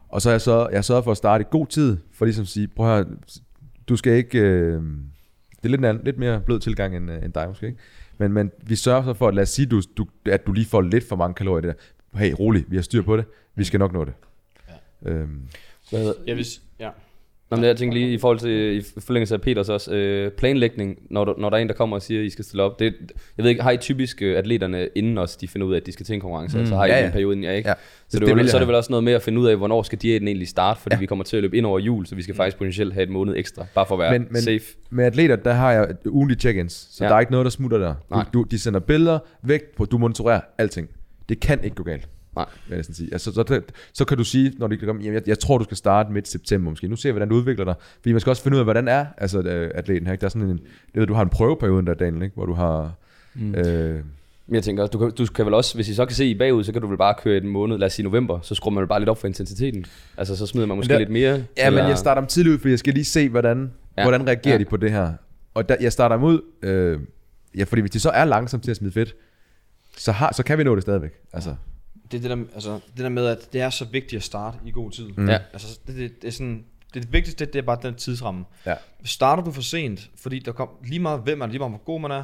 [0.09, 2.41] Og så er jeg så jeg sørger for at starte i god tid, for ligesom
[2.41, 3.15] at sige, prøv at høre,
[3.91, 4.81] du skal ikke, øh,
[5.51, 7.79] det er lidt, en anden, lidt mere blød tilgang end, øh, end dig måske, ikke?
[8.17, 10.65] Men, men vi sørger så for, at lad os sige, du, du, at du lige
[10.65, 11.75] får lidt for mange kalorier i det
[12.13, 12.19] der.
[12.19, 13.25] Hey, rolig, vi har styr på det,
[13.55, 14.13] vi skal nok nå det.
[15.05, 15.11] Ja.
[15.11, 15.41] Øhm,
[15.89, 16.45] Hvad Jeg vil,
[16.79, 16.89] ja.
[17.51, 20.97] Nå, men jeg tænker lige i forhold til i forlængelse af Peters også, øh, planlægning,
[21.09, 22.79] når, der, når der er en, der kommer og siger, at I skal stille op.
[22.79, 22.93] Det,
[23.37, 25.85] jeg ved ikke, har I typisk øh, atleterne inden også, de finder ud af, at
[25.85, 26.55] de skal til en konkurrence?
[26.57, 27.69] Mm, altså har I ja, en periode inden, ja ikke?
[27.69, 27.73] Ja.
[28.09, 29.47] Så, Det- det, vil vel, så er det vel også noget med at finde ud
[29.47, 30.99] af, hvornår skal diæten egentlig starte, fordi Ja.
[30.99, 33.09] vi kommer til at løbe ind over jul, så vi skal faktisk potentielt have et
[33.09, 34.61] måned ekstra, bare for at være Men- men, safe.
[34.89, 37.09] med atleter, der har jeg ugenlige check-ins, så ja.
[37.09, 37.93] Der er ikke noget, der smutter der.
[38.11, 38.23] Nej.
[38.33, 40.89] Du, du, de sender billeder, vægt på, du monitorerer alting.
[41.29, 42.07] Det kan ikke gå galt.
[42.35, 42.45] Nej.
[42.67, 43.09] vil jeg næsten sige.
[43.11, 43.61] Altså, så, så,
[43.93, 46.27] så kan du sige, når de kommer, jamen, jeg, jeg tror, du skal starte midt
[46.27, 46.87] september måske.
[46.87, 47.73] Nu ser vi, hvordan du udvikler dig.
[48.01, 50.13] Fordi man skal også finde ud af, hvordan er altså, øh, atleten her.
[50.13, 50.21] Ikke?
[50.21, 50.59] Der er sådan en,
[50.93, 52.35] ved, du har en prøveperiode der, Daniel, ikke?
[52.35, 52.93] hvor du har...
[53.33, 53.55] Mm.
[53.55, 53.95] Øh,
[54.47, 56.25] Men jeg tænker også, du kan, du kan vel også, hvis I så kan se
[56.25, 58.55] I bagud, så kan du vel bare køre en måned, lad os sige november, så
[58.55, 59.85] skruer man vel bare lidt op for intensiteten.
[60.17, 61.43] Altså så smider man måske der- lidt mere.
[61.57, 64.03] ja, men jeg starter dem tidligt ud, for jeg skal lige se, hvordan, ja.
[64.03, 64.59] Hvordan reagerer ja.
[64.59, 65.13] De på det her.
[65.53, 66.99] Og der, jeg starter dem ud, øh,
[67.57, 69.15] ja, fordi hvis de så er langsomme til at smide fedt,
[69.97, 71.11] så, har, så kan vi nå det stadigvæk.
[71.33, 71.55] Altså,
[72.11, 74.57] Det er det der, altså, det der med, at det er så vigtigt at starte
[74.65, 75.07] i god tid.
[75.17, 75.29] Mm.
[75.29, 75.39] Ja.
[75.53, 78.45] Altså, det, det, det, er sådan, det, det vigtigste, det er bare den tidsramme.
[78.65, 78.75] Ja.
[79.03, 81.83] Starter du for sent, fordi der kom, lige meget hvem man er, lige meget hvor
[81.83, 82.23] god man er,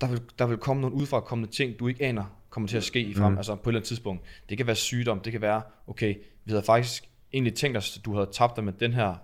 [0.00, 2.84] der vil, der vil komme nogle udefra kommende ting, du ikke aner kommer til at
[2.84, 3.32] ske i frem, Mm.
[3.32, 3.38] mm.
[3.38, 4.22] altså på et eller andet tidspunkt.
[4.48, 8.04] Det kan være sygdom, det kan være, okay, vi havde faktisk egentlig tænkt os, at
[8.04, 9.14] du havde tabt dig med den her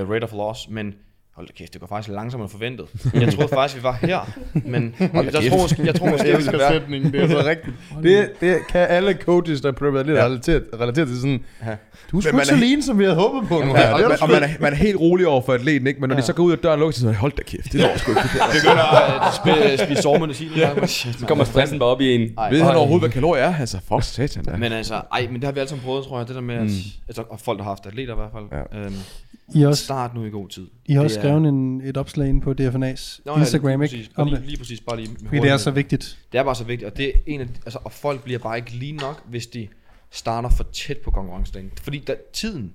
[0.00, 0.94] uh, rate of loss, men
[1.36, 2.86] hold da kæft, det går faktisk langsommere end forventet.
[3.14, 4.20] Jeg troede faktisk, vi var her,
[4.64, 6.72] men jeg, jeg, tror, jeg tror måske, Jeg vi vil elsker være...
[6.72, 7.76] sætningen, det er så rigtigt.
[8.02, 10.24] Det, det kan alle coaches, der prøver lidt ja.
[10.24, 11.70] relatere, relatere til sådan, Ja.
[12.10, 13.80] du er sgu ikke så er- lean, som vi havde håbet på nu her.
[13.80, 16.00] Ja, og, er du og man, er, man er helt rolig over for atleten, ikke?
[16.00, 16.20] Men når ja.
[16.20, 18.10] de så går ud af døren og lukker, så hold da kæft, det når sgu
[18.10, 18.22] ikke.
[18.52, 20.48] begynder at spise, spise sovmedicin.
[21.18, 22.30] Så kommer stressen bare op i en.
[22.38, 23.54] Ej, Ved han overhovedet, hvad kalorier er?
[23.60, 24.56] Altså, fuck satan da.
[24.56, 26.54] Men altså, ej, men det har vi alle sammen prøvet, tror jeg, det der med,
[26.54, 26.70] at,
[27.08, 28.62] altså, og folk, der har haft atleter i hvert fald.
[28.74, 28.84] Ja.
[28.84, 28.94] Øhm,
[29.54, 30.66] I også, start nu i god tid.
[30.86, 33.78] I også er- skrevet en, et opslag inde på DFNA's Nå, ja, Instagram, lige ikke?
[33.82, 34.46] præcis, Om lige, det.
[34.46, 36.18] lige præcis, bare lige med Fordi det er så vigtigt.
[36.32, 38.56] Det er bare så vigtigt, og det er en af, altså, og folk bliver bare
[38.56, 39.68] ikke lige nok, hvis de
[40.10, 41.70] starter for tæt på konkurrencedagen.
[41.82, 42.72] Fordi der, tiden,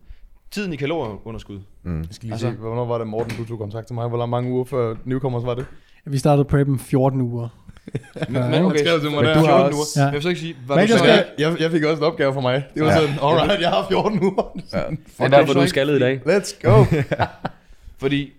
[0.51, 1.59] tiden i kalorieunderskud.
[1.85, 4.07] Jeg skal lige Altså- se, hvornår var det, Morten, du tog kontakt til mig?
[4.09, 5.65] Hvor mange uger før Newcomers var det?
[6.05, 7.47] Vi startede preppen 14 uger.
[8.29, 9.33] Men, Ja, men okay, skrev til mig men der.
[9.33, 10.03] du har 14 også- uger.
[10.03, 10.05] Ja.
[10.05, 11.49] Jeg vil så ikke sige, hvad Men du jeg så skal- er.
[11.49, 12.63] Jeg, jeg fik også en opgave for mig.
[12.75, 14.59] Det var sådan, alright, jeg har 14 uger.
[14.73, 14.77] Ja.
[14.77, 14.83] Det
[15.19, 16.19] er det derfor, så du er ikke- skaldet i dag.
[16.25, 16.85] Let's go.
[18.01, 18.29] Fordi,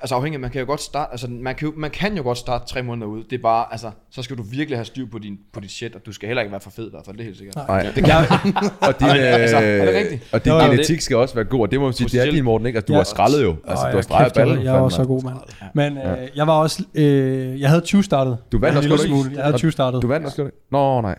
[0.00, 2.38] altså afhængig, man kan jo godt starte, altså man kan, jo, man kan jo godt
[2.38, 3.24] starte tre måneder ude.
[3.30, 5.94] Det er bare, altså, så skal du virkelig have styr på din, på dit shit,
[5.94, 7.56] og du skal heller ikke være for fed i hvert fald, det er helt sikkert.
[7.68, 7.82] Nej.
[7.94, 8.14] Det kan,
[8.88, 10.28] Og din, altså, er det øh, rigtigt?
[10.32, 10.58] og din jo.
[10.58, 12.76] genetik skal også være god, og det må man sige, det er din Morten, ikke?
[12.76, 12.98] Altså, du Ja.
[12.98, 13.56] har skrællet jo.
[13.68, 14.62] Altså, Åh, du har streget ballen.
[14.64, 15.36] jeg også så god, mand.
[15.74, 18.38] Men øh, jeg var også, øh, jeg havde 20 startet.
[18.52, 19.14] Du vandt også godt, ikke?
[19.14, 19.30] smule.
[19.36, 20.02] Jeg havde 20 startet.
[20.02, 20.54] Du vandt også godt.
[20.72, 21.18] Nå, nej.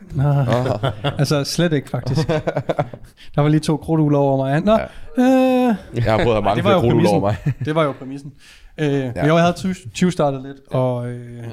[1.20, 2.28] altså slet ikke, faktisk.
[3.36, 4.62] Der var lige to krudtugler over mig.
[4.62, 7.36] Nå, øh, Jeg har prøvet at have mange det var jo flere krudt over mig.
[7.66, 8.32] det var jo præmissen.
[8.82, 9.28] Øh, ja.
[9.28, 11.50] Jo, jeg havde 20, 20 startet lidt, og, øh, Ja.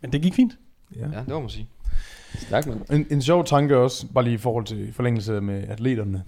[0.00, 0.58] men det gik fint.
[0.96, 1.68] ja, det må man sige.
[2.38, 2.80] Stærk, mand.
[2.90, 6.24] En, en sjov tanke også, bare lige i forhold til forlængelse med atleterne.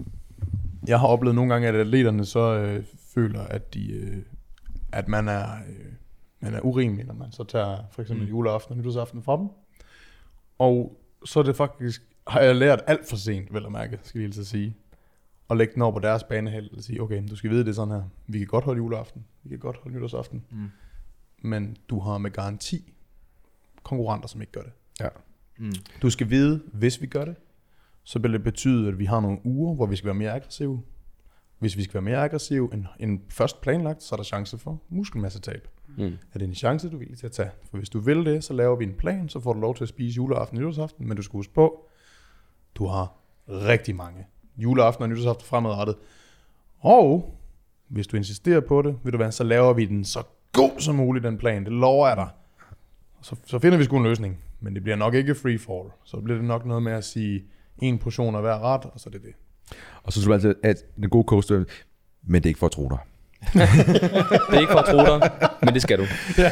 [0.87, 4.17] Jeg har oplevet nogle gange, at atleterne så øh, føler, at de, øh,
[4.91, 5.85] at man er, øh,
[6.39, 8.29] man er urimelig, når man så tager for eksempel mm.
[8.31, 9.47] juleaften og nytårsaften fra dem.
[10.59, 14.19] Og så er det faktisk, har jeg lært alt for sent, vel at mærke, skal
[14.19, 14.75] jeg lige til at sige,
[15.49, 17.73] at lægge den over på deres banehæld og sige, okay, du skal vide det er
[17.73, 18.03] sådan her.
[18.27, 20.69] Vi kan godt holde juleaften, vi kan godt holde nytårsaften, Mm.
[21.41, 22.93] men du har med garanti
[23.83, 24.71] konkurrenter, som ikke gør det.
[24.99, 25.07] Ja.
[25.57, 25.71] Mm.
[26.01, 27.35] Du skal vide, hvis vi gør det,
[28.03, 30.81] så vil det betyde, at vi har nogle uger, hvor vi skal være mere aggressive.
[31.59, 34.81] Hvis vi skal være mere aggressive end, end først planlagt, så er der chance for
[34.89, 35.67] muskelmassetab.
[35.97, 36.03] Mm.
[36.33, 37.49] Er det en chance, du er villig til at tage?
[37.69, 39.83] For hvis du vil det, så laver vi en plan, så får du lov til
[39.83, 41.87] at spise juleaften og nytårsaften, men du skal huske på,
[42.75, 43.13] du har
[43.47, 44.27] rigtig mange
[44.57, 45.95] juleaften og nytårsaften fremadrettet.
[46.79, 47.37] Og
[47.87, 50.95] hvis du insisterer på det, vil du være, så laver vi den så god som
[50.95, 51.63] muligt, den plan.
[51.65, 52.27] Det lover jeg dig.
[53.21, 54.37] Så, så finder vi sgu en løsning.
[54.59, 55.89] Men det bliver nok ikke free fall.
[56.03, 57.43] Så bliver det nok noget med at sige,
[57.81, 59.33] en portion af hver ret, og så er det det.
[60.03, 61.63] Og så synes du altid, at den gode coach, det er-
[62.23, 62.97] men det er ikke for at tro dig.
[64.49, 65.31] Det er ikke for at tro dig,
[65.61, 66.03] men det skal du.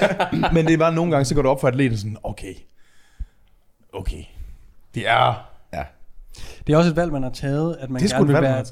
[0.55, 2.53] Men det er bare nogle gange, så går det op for atleten sådan, okay,
[3.93, 4.23] okay,
[4.95, 5.49] det er,
[6.67, 8.43] Det er også et valg, man har taget, at man det er gerne vil man
[8.43, 8.63] være,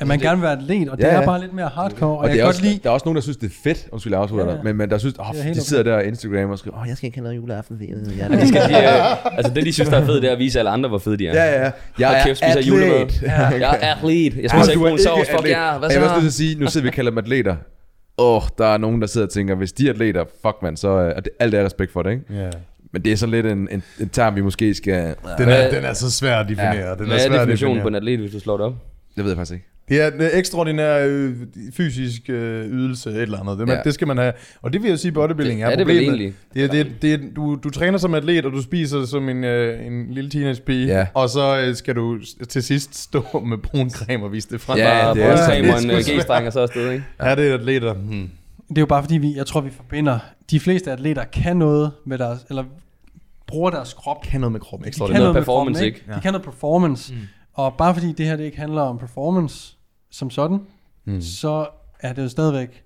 [0.00, 1.24] at man gerne vil være atlet, og det Ja, er ja.
[1.24, 3.04] bare lidt mere hardcore, og, Og jeg det kan er også, lide, der er også
[3.04, 4.62] nogen, der synes, det er fedt, undskyld, jeg afslutter Ja, ja.
[4.62, 5.60] men, men der synes, oh, Det er de okay.
[5.60, 8.30] sidder der på Instagram og skriver, åh, jeg skal ikke have noget juleaften, jeg, jeg,
[8.30, 10.38] Og de skal, de, øh, altså det, de synes, der er fedt, det er at
[10.38, 11.34] vise alle andre, hvor fede de er.
[11.44, 13.06] Ja, ja, jeg er kæft, spiser julemad.
[13.22, 14.34] Jeg er atlet.
[14.34, 15.30] Jeg Ja, spiser ikke er brun sovs.
[15.30, 16.26] Fuck ja, hvad Og Jeg vil også nødt til så?
[16.26, 17.56] at sige, nu sidder vi og kalder dem atleter.
[18.18, 20.76] Åh, oh, der er nogen, der sidder og tænker, hvis de er atleter, fuck man,
[20.76, 22.24] så er det alt er respekt for det, ikke?
[22.30, 22.50] Ja.
[22.92, 25.14] Men det er så lidt en, en, en term, vi måske skal...
[25.38, 26.74] Den, er, den er så svær at definere.
[26.88, 26.94] Ja.
[26.94, 27.82] Den Hvad er er svær at definitionen definere.
[27.84, 28.74] på en atlet, hvis du slår det op?
[29.16, 29.66] Det ved jeg faktisk ikke.
[29.88, 31.32] Det er en ekstraordinær øh,
[31.76, 33.58] fysisk øh, ydelse, et eller andet.
[33.58, 33.82] Det, man, Ja.
[33.82, 34.32] det skal man have.
[34.62, 36.08] Og det vil jeg sige, bodybuilding Det er er det vel problemet.
[36.20, 36.34] egentlig.
[36.54, 39.28] Det er, det, er, det er, du, du træner som atlet, og du spiser som
[39.28, 41.06] en, øh, en lille teenage-pige, Ja.
[41.14, 42.18] og så øh, skal du
[42.48, 44.78] til sidst stå med brun creme og vise det frem.
[44.78, 47.04] Ja, det er- og det en er G-streng og så afsted, ikke?
[47.18, 47.94] Er det atleter?
[47.94, 48.30] Hmm.
[48.68, 50.18] det er jo bare fordi, vi, jeg tror, vi forbinder,
[50.50, 52.64] de fleste atleter kan noget med deres, eller
[53.46, 54.22] bruger deres krop.
[54.22, 54.84] Kan noget med kroppen.
[54.84, 55.16] De Ekstraordinær.
[55.18, 56.14] kan noget med performance, kroppen, ikke?
[56.16, 57.14] De kan noget performance.
[57.14, 57.20] Mm.
[57.52, 59.76] Og bare fordi det her det ikke handler om performance
[60.10, 60.58] som sådan,
[61.04, 61.20] Mm.
[61.20, 61.66] så
[62.00, 62.82] er det jo stadigvæk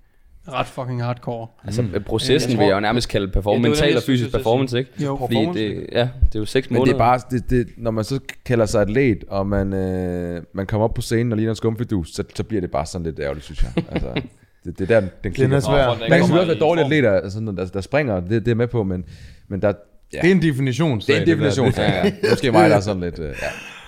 [0.49, 1.47] ret fucking hardcore.
[1.65, 4.33] Altså processen Jeg vil tror- jeg jo nærmest kalde Ja, performance, det, mental og fysisk
[4.33, 4.91] performance, ikke?
[5.05, 6.93] Jo, Fordi Performance, det, ja, det er jo seks Men måneder.
[6.97, 10.67] det er bare, det, det, når man så kalder sig atlet, og man, øh, man
[10.67, 13.21] kommer op på scenen og ligner en skumfidus, så, så bliver det bare sådan lidt
[13.21, 13.85] ærgerligt, synes jeg.
[13.93, 14.09] Altså,
[14.65, 15.57] det, det er der, den Den klikker.
[15.57, 15.87] er svær.
[15.87, 18.51] Man ikke kan selvfølgelig også være dårlige atleter, altså, sådan, der, der springer, det, det
[18.51, 19.05] er med på, men,
[19.49, 19.73] men der,
[20.13, 21.01] ja, Det er en definition.
[21.01, 21.67] det er en definition.
[21.67, 22.09] Det, Ja, ja.
[22.23, 23.33] Er måske mig, der er sådan lidt, øh, ja.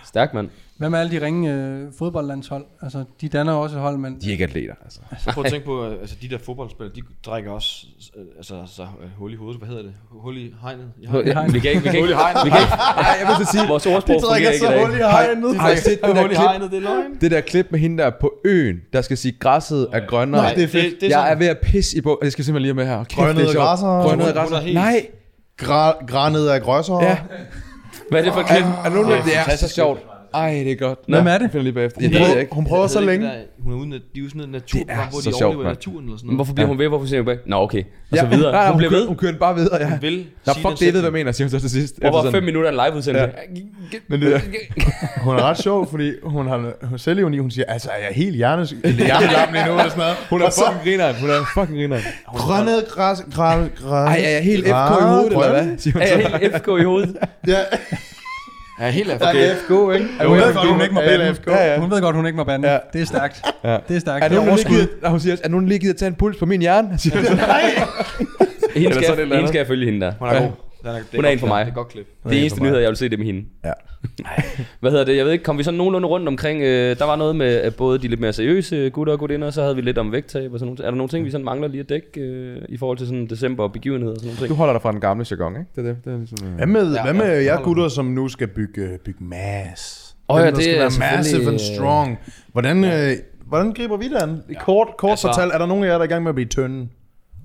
[0.06, 0.48] Stærk, mand.
[0.78, 2.64] Hvad med alle de ringe øh, fodboldlandshold?
[2.82, 5.00] Altså, de danner også et hold, men De er ikke atleter, altså.
[5.32, 8.82] Prøv at tænke på, øh, altså de der fodboldspillere, de drikker også, øh, altså så
[8.82, 9.92] øh, hul i hovedet, hvad hedder det?
[10.10, 10.84] Hul i hegnet?
[11.02, 11.26] I hegnet?
[11.26, 12.44] Ja, Vi kan ikke, vi kan Hul i ikke, hegnet.
[12.44, 14.70] vi kan ikke, Nej, jeg vil så sige, vores ordsprog De drikker fungerer ikke så
[14.72, 14.86] i dag.
[14.86, 15.56] hul i hegnet.
[15.60, 17.14] har I set det der klip, det er løgn.
[17.20, 20.42] det der klip med hende der på øen, der skal sige, græsset er grønnere?
[20.42, 20.94] Nej, det er fedt.
[21.00, 22.18] Det er jeg er ved at pisse i bog.
[22.22, 23.04] Jeg skal simpelthen lige med her.
[23.04, 23.56] Kæft, er sjovt.
[23.56, 23.88] græsser.
[24.00, 24.60] Er græsser.
[24.60, 25.06] helt- Nej.
[25.62, 27.02] Gra- granet af grøsser.
[27.02, 27.18] Ja.
[28.10, 28.64] Hvad er det for klip?
[28.64, 30.00] Er, er nogen, Det er det er så fantastisk sjovt.
[30.34, 30.98] Ej, det er godt.
[31.08, 31.50] Hvem er det?
[31.50, 32.00] Finder lige bagefter.
[32.00, 32.54] Ja, Hun det ved jeg prøver, ikke.
[32.54, 33.26] hun prøver så længe.
[33.26, 35.42] der- Hun er ude, de er sådan noget natur, Det er hvor så de sjovt,
[35.54, 36.36] overlever i naturen eller sådan noget.
[36.38, 36.88] hvorfor bliver hun ved?
[36.88, 37.82] Hvorfor siger hun bare, Nå, okay.
[37.82, 38.52] Og så Ja, videre.
[38.52, 39.06] nej, Hun bliver kører- ved.
[39.08, 39.88] Hun kører den bare videre, ja.
[39.90, 41.98] Hun vil Nå, fuck, det jeg ved, hvad mener, siger hun så til sidst.
[42.00, 43.32] Hvor var sådan- fem minutter af en live-udsendelse.
[44.08, 44.42] Men det,
[45.22, 48.36] Hun er ret sjov, fordi hun har hun selvironi, hun siger, altså er jeg helt
[48.36, 50.14] hjernes, hjernelam lige nu, eller sådan noget.
[50.30, 51.14] hun er så- fucking grineren.
[51.20, 52.02] Hun er fucking grineren.
[52.26, 54.08] Grønne græs, græs, græs.
[54.16, 54.72] Ej, er jeg helt FK i
[55.02, 55.64] hovedet, eller hvad?
[55.92, 56.14] Hun Er så.
[56.18, 57.16] jeg helt FK i hovedet?
[57.46, 57.58] Ja,
[58.80, 59.28] Ja, helt af.
[59.28, 59.54] okay.
[59.54, 60.28] FK, ikke?
[60.28, 61.36] Hun ved godt, hun ikke må bande.
[61.46, 61.78] Ja, ja.
[61.80, 62.70] Hun ved godt, hun ikke må bande.
[62.72, 62.78] Ja.
[62.92, 63.42] Det er stærkt.
[63.64, 63.76] Ja.
[63.88, 64.24] Det er stærkt.
[64.24, 66.14] Er er nogen, lige givet, nej, hun siger, er nogen lige givet at tage en
[66.14, 66.98] puls på min hjerne?
[66.98, 67.38] Siger hun.
[68.76, 70.12] Hende skal, hende skal jeg følge hende der.
[70.18, 70.50] Hun er god.
[70.82, 71.64] Den er, det Hun er en for mig.
[71.66, 72.06] Det er godt klip.
[72.28, 73.44] Det eneste nyhed, jeg vil se, det med hende.
[73.64, 73.72] Ja.
[74.80, 75.16] Hvad hedder det?
[75.16, 76.62] Jeg ved ikke, kom vi sådan nogenlunde rundt omkring...
[76.62, 79.52] Øh, der var noget med øh, både de lidt mere seriøse gutter og gutinder, og
[79.52, 80.80] så havde vi lidt om vægttab og sådan noget.
[80.80, 83.26] Er der nogle ting, vi sådan mangler lige at dække øh, i forhold til sådan
[83.26, 84.48] december og begivenheder og sådan noget?
[84.50, 85.66] Du holder dig fra den gamle jargon, ikke?
[85.76, 86.04] Det er det.
[86.04, 86.54] det er ligesom, øh.
[86.54, 90.14] Hvad med, Ja, hvad med ja, jer gutter, som nu skal bygge, bygge mass?
[90.30, 92.18] Dem, ja, der det skal er være massive and strong.
[92.52, 93.12] Hvordan, øh,
[93.46, 94.42] hvordan griber vi det an?
[94.60, 96.34] Kort, kort Altså- fortalt, er der nogen af jer, der er i gang med at
[96.34, 96.88] blive tynde?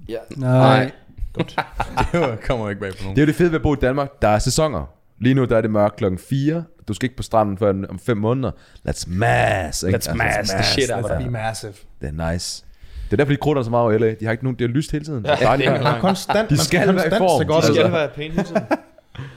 [0.10, 0.16] Ja.
[0.38, 0.92] Nej.
[2.12, 3.16] Det kommer ikke bag på nogen.
[3.16, 4.10] Det er jo det fede ved at bo i Danmark.
[4.22, 4.86] Der er sæsoner.
[5.20, 6.64] Lige nu der er det mørkt klokken 4.
[6.88, 8.52] Du skal ikke på stranden før om 5 måneder.
[8.90, 9.84] Let's mass.
[9.84, 10.00] Ikke?
[10.00, 11.26] Let's mass the shit out it.
[11.26, 11.74] be massive.
[12.02, 12.66] Det er nice.
[13.06, 14.16] Det er derfor, de krutter så meget over LA.
[14.20, 15.26] De har ikke nogen, de har lyst hele tiden.
[15.26, 17.46] Ja, det er Man konstant, De skal være i konstant form.
[17.46, 18.64] godt De skal være pæne hele tiden.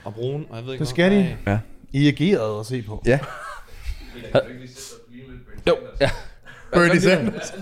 [0.03, 1.35] Og brune, og jeg ved ikke Det skal de.
[1.45, 1.57] Ej.
[1.91, 3.03] I er gearet at se på.
[3.05, 3.19] ja.
[5.67, 6.09] Jo, ja.
[6.79, 7.53] Bernie Sanders.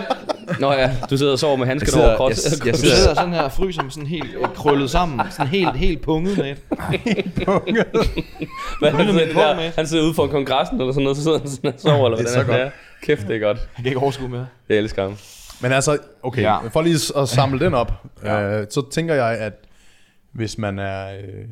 [0.60, 2.44] Nå ja, du sidder og sover med sidder, over jeg, cross.
[2.44, 5.20] jeg, jeg Du sidder, sådan her og fryser med sådan helt øh, krøllet sammen.
[5.30, 6.58] Sådan helt, helt punget med et.
[8.80, 9.70] Hvad, han, sidder, der, med.
[9.76, 12.18] han sidder ude for kongressen eller sådan noget, så sidder han sådan og sover, eller
[12.18, 12.70] Det er hvordan så det er.
[13.02, 13.58] Kæft, det er godt.
[13.58, 14.46] Jeg kan ikke overskue mere.
[14.68, 15.16] Jeg elsker ham.
[15.60, 16.68] Men altså, okay, ja.
[16.68, 17.92] for lige at samle den op,
[18.24, 18.60] ja.
[18.60, 19.52] øh, så tænker jeg, at
[20.32, 21.44] hvis man er øh,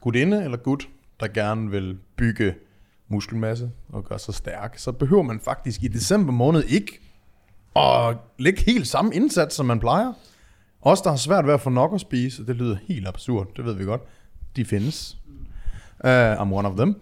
[0.00, 0.76] gudinde eller gud,
[1.20, 2.54] der gerne vil bygge
[3.08, 7.00] muskelmasse og gøre sig stærk, så behøver man faktisk i december måned ikke
[7.76, 10.12] at lægge helt samme indsats, som man plejer.
[10.82, 13.46] Os, der har svært ved at få nok at spise, og det lyder helt absurd,
[13.56, 14.00] det ved vi godt,
[14.56, 15.16] de findes.
[16.04, 16.96] Uh, I'm one of them.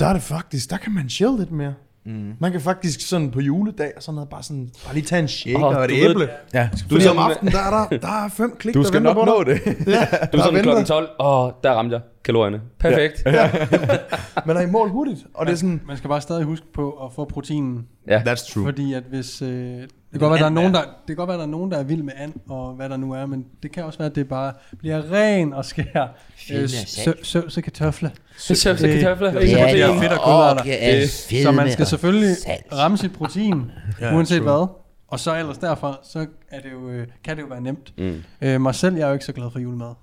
[0.00, 1.74] Der er det faktisk, der kan man chill lidt mere.
[2.04, 2.32] Mm.
[2.40, 5.28] Man kan faktisk sådan på juledag og sådan noget, bare, sådan, bare lige tage en
[5.28, 6.28] shake oh, og et du ved- æble.
[6.54, 6.68] ja.
[6.90, 9.24] Du ved, om aftenen, der er, der, der er fem klik, Du skal nok på
[9.24, 9.60] nå det.
[9.66, 12.60] Ja, Du er sådan klokken 12, og der ramte jeg kalorierne.
[12.78, 13.22] Perfekt.
[13.26, 13.50] Ja.
[14.46, 16.90] Man er i mål hurtigt, og det er sådan, Man skal bare stadig huske på
[16.90, 17.86] at få proteinen.
[18.08, 18.18] ja.
[18.18, 18.64] that's true.
[18.64, 19.42] Fordi at hvis...
[19.42, 21.48] Øh, det kan godt være, der er nogen, der, det kan godt være, der er
[21.48, 23.98] nogen, der er vild med and, og hvad der nu er, men det kan også
[23.98, 26.16] være, at det bare bliver ren og skær
[26.52, 28.10] øh, sø, sø, sø, kartofler.
[28.38, 29.30] Så så kartofler.
[29.30, 31.42] Det, Ikke det, det er fedt og kulhyrter.
[31.42, 32.36] Så man skal selvfølgelig
[32.72, 33.70] ramme sit protein,
[34.00, 34.56] Ja, uanset true.
[34.56, 34.66] hvad.
[35.08, 37.92] Og så ellers derfra, så er det jo, øh, kan det jo være nemt.
[37.98, 38.22] Mm.
[38.42, 39.94] Øh, mig selv, jeg er jo ikke så glad for julemad.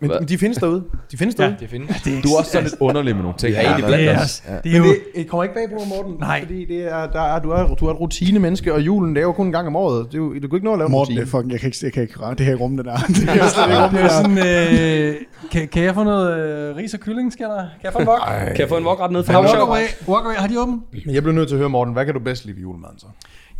[0.00, 0.84] Men, men de findes derude.
[1.12, 1.42] De findes Ja.
[1.44, 1.56] derude.
[1.60, 2.02] Det findes.
[2.22, 3.54] Du er også sådan lidt underlig med nogle ting.
[3.56, 4.42] er egentlig Ja, blandt Det er, os.
[4.64, 4.82] det er jo...
[4.84, 6.14] Men det, det kommer ikke bag på mig, Morten.
[6.20, 6.40] Nej.
[6.40, 9.26] Fordi det er, der er, du, er, du er et rutinemenneske, og julen det er
[9.26, 10.06] jo kun en gang om året.
[10.06, 11.38] Det er jo, du kan ikke nå at lave en Morten, det rutine.
[11.38, 12.96] er fucking, jeg kan ikke, jeg kan ikke det her rum, det der.
[13.16, 15.14] Det kan jeg slet ikke Det er sådan, øh,
[15.52, 16.38] kan, kan jeg få noget
[16.70, 17.56] øh, ris og kylling, skal der?
[17.56, 18.20] Kan jeg få en wok?
[18.46, 19.68] Kan jeg få en wokret ned fra Walk Havshop?
[19.68, 20.34] away, walk away.
[20.34, 20.82] Har de åben?
[21.06, 22.98] Men jeg bliver nødt til at høre, Morten, hvad kan du bedst lide ved julemaden
[22.98, 23.06] så?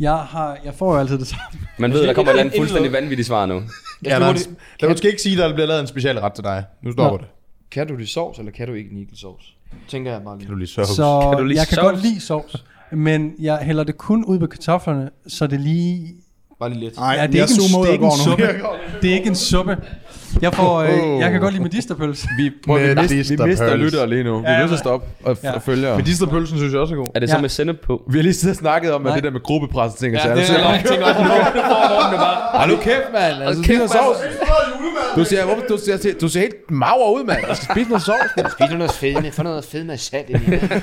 [0.01, 1.61] Jeg, har, jeg får jo altid det samme.
[1.79, 3.55] Man ved, der kommer et eller andet fuldstændig vanvittigt svar nu.
[4.05, 6.19] Ja, der, er en- der du skal ikke sige, at der bliver lavet en special
[6.19, 6.65] ret til dig.
[6.83, 7.27] Nu stopper det.
[7.71, 9.55] Kan du lide sovs, eller kan du ikke lide sovs?
[9.89, 10.47] Tænker jeg bare lige.
[10.47, 10.87] Kan du lige sørge?
[10.89, 11.85] Så Kan du lide jeg kan sovs?
[11.93, 12.65] godt lide sovs.
[12.93, 16.09] Men jeg hælder det kun ud på kartoflerne, så det lige...
[16.61, 16.97] Bare lige lidt.
[16.97, 18.45] Nej, Ja, det er jeg ikke en, det er ikke en suppe.
[19.03, 19.77] Det er ikke en suppe.
[20.43, 22.29] Jeg, får, øh, jeg kan godt lide medisterpølse.
[22.39, 22.97] Vi, prøv, vi, vi
[23.47, 24.39] mister lyttere lige nu.
[24.39, 25.53] Vi er nødt til men- at stoppe og, Ja.
[25.53, 25.89] og følge.
[25.89, 27.07] Men Medisterpølsen synes jeg også er god.
[27.15, 27.41] Er det så Ja.
[27.41, 28.03] med sennep på?
[28.11, 30.13] Vi har lige siddet og snakket om, at det der med gruppepres og ting.
[30.17, 30.35] og Ja, sager.
[30.37, 31.37] det Så- er jeg tænker også, nu får
[32.17, 32.59] bare.
[32.59, 33.43] Hold nu kæft, mand.
[33.43, 34.19] Altså, kæft, kæft, sovs.
[35.17, 37.39] Du ser, hvorfor, du, ser, du ser helt mager ud, mand.
[37.49, 38.53] Jeg skal spise noget sovs.
[38.53, 39.31] Spis nu noget fedme.
[39.33, 40.83] Få noget fedme af salt i det.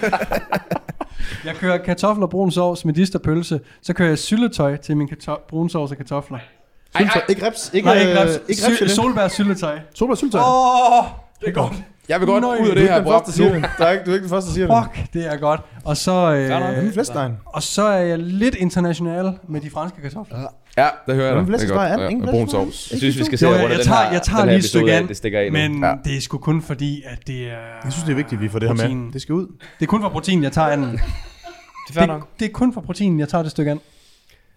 [1.45, 3.59] Jeg kører kartofler, brun sovs, medisterpølse.
[3.81, 5.09] Så kører jeg syltetøj til min
[5.49, 6.37] brun sovs og kartofler.
[6.95, 7.21] Syltetøj.
[7.29, 7.69] Ikke reps.
[7.73, 8.39] Ikke, Nej, ikke øh, reps.
[8.49, 8.91] Ikke Sy- reps.
[8.91, 9.79] solbær syltetøj.
[9.93, 10.41] Solbær syltetøj.
[10.45, 11.03] Åh,
[11.41, 11.73] det er godt.
[12.09, 13.53] Jeg vil godt Nøj, ud af Du det er ikke her den første, der siger
[13.53, 13.69] det.
[13.79, 14.89] Er ikke, du er ikke den første, der siger det.
[14.95, 15.61] Fuck, det er godt.
[15.85, 17.37] Og så, øh, er flæskestegen?
[17.45, 20.37] og så er jeg lidt international med de franske kartofler.
[20.77, 21.59] Ja, det hører jeg dig.
[21.59, 22.11] Det er godt.
[22.11, 22.91] Ingen Ja, brun sovs.
[22.91, 24.55] Jeg synes, vi skal se, hvor jeg, den jeg tager, her, jeg tager den her
[24.55, 25.57] lige et stykke af, an, det stikker af nu.
[25.59, 25.93] men Ja.
[26.05, 27.47] det er sgu kun fordi, at det er...
[27.83, 28.83] Jeg synes, det er vigtigt, at vi får det her med.
[28.83, 29.09] Protein.
[29.13, 29.47] Det skal ud.
[29.79, 30.91] Det er kun for protein, jeg tager anden.
[30.91, 33.79] Det er Det, det er kun for protein, jeg tager det stykke an.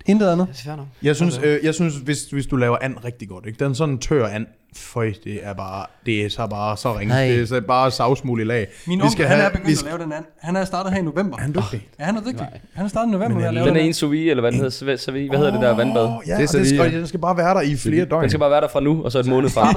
[0.07, 0.47] Intet andet.
[0.53, 0.87] Det er fair nok.
[1.03, 3.65] Jeg synes, øh, jeg synes hvis, hvis du laver and rigtig godt, ikke?
[3.65, 4.47] den sådan tør and,
[4.77, 7.15] føj, det er bare, det er så bare så ringe.
[7.15, 7.27] Nej.
[7.27, 8.69] Det er så bare savsmul i lag.
[8.87, 10.23] Min Vi onkel, skal han have- er begyndt vi at lave den an.
[10.41, 11.37] Han er startet her i november.
[11.37, 11.89] Er han dygtig?
[12.01, 12.47] Ja, han er dygtig.
[12.75, 14.41] Han er startet i november Men med at lave Den er en sous vide, eller
[14.41, 15.07] hvad den hedder, sous.
[15.07, 16.05] Hvad hedder det der vandbad?
[16.05, 18.23] Åh, ja, Det er det skal, den skal bare være der i flere døgn.
[18.23, 19.77] Den skal bare være der fra nu, og så et måned frem.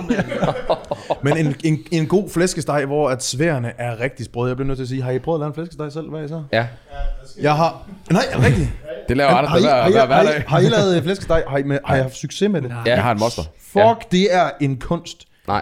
[1.24, 4.48] Men en, en, en god flæskesteg, hvor at sværene er rigtig sprøde.
[4.50, 6.10] Jeg bliver nødt til at sige, har I prøvet at lave en flæskesteg selv?
[6.10, 6.44] Hvad er I så?
[6.52, 6.68] Ja.
[7.42, 7.88] Jeg har...
[8.12, 8.70] Nej, det rigtigt?
[9.10, 10.44] Det laver Anders hver, hver, hver dag.
[10.48, 11.44] har I lavet flæskesteg?
[11.48, 12.70] Har I, med, har I haft succes med det?
[12.86, 12.92] Ja.
[12.94, 13.44] Jeg har en moster.
[13.60, 15.26] Fuck, det er en kunst.
[15.48, 15.62] Nej,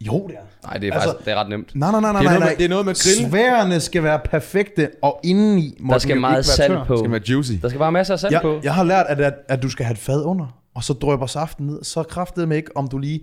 [0.00, 0.66] Jo, det er.
[0.68, 1.74] nej det er Altså- faktisk det er ret nemt.
[1.74, 2.54] Nej, nej, nej, nej, Det er nej, noget med- nej.
[2.58, 3.30] det er noget med grill.
[3.30, 6.84] Sværene skal være perfekte, og indeni må Der skal meget ikke være salt tør.
[6.84, 6.92] på.
[6.92, 7.52] Det skal være juicy.
[7.62, 8.60] Der skal bare masser af salt Jeg, på.
[8.62, 11.26] jeg har lært, at, at, at du skal have et fad under, og så drøber
[11.26, 11.84] saften ned.
[11.84, 13.20] Så kraftede med ikke, om du lige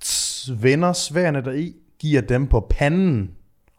[0.00, 3.30] tss, vender sværene deri, giver dem på panden,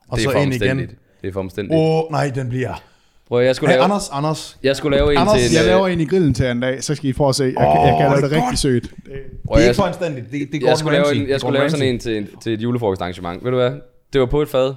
[0.09, 0.77] og det er så ind igen.
[1.21, 1.77] Det er for omstændigt.
[1.79, 2.83] Åh, oh, nej, den bliver...
[3.31, 4.57] Prøv, jeg skulle Hey, lave, Anders, Anders.
[4.63, 6.83] jeg skulle lave en Anders, til Jeg øh, laver en i grillen til en dag,
[6.83, 7.43] så skal I prøve at se.
[7.43, 8.83] Jeg, kan, Åh, jeg kan lave det er rigtig sødt.
[8.83, 10.31] Det- prøv, Det er jeg, ikke for anstændigt.
[10.31, 12.53] Det, det er jeg skulle lave en, jeg skulle lave sådan en til, en til
[12.53, 13.43] et julefrokostarrangement.
[13.43, 13.71] Ved du hvad?
[14.13, 14.73] Det var på et fad,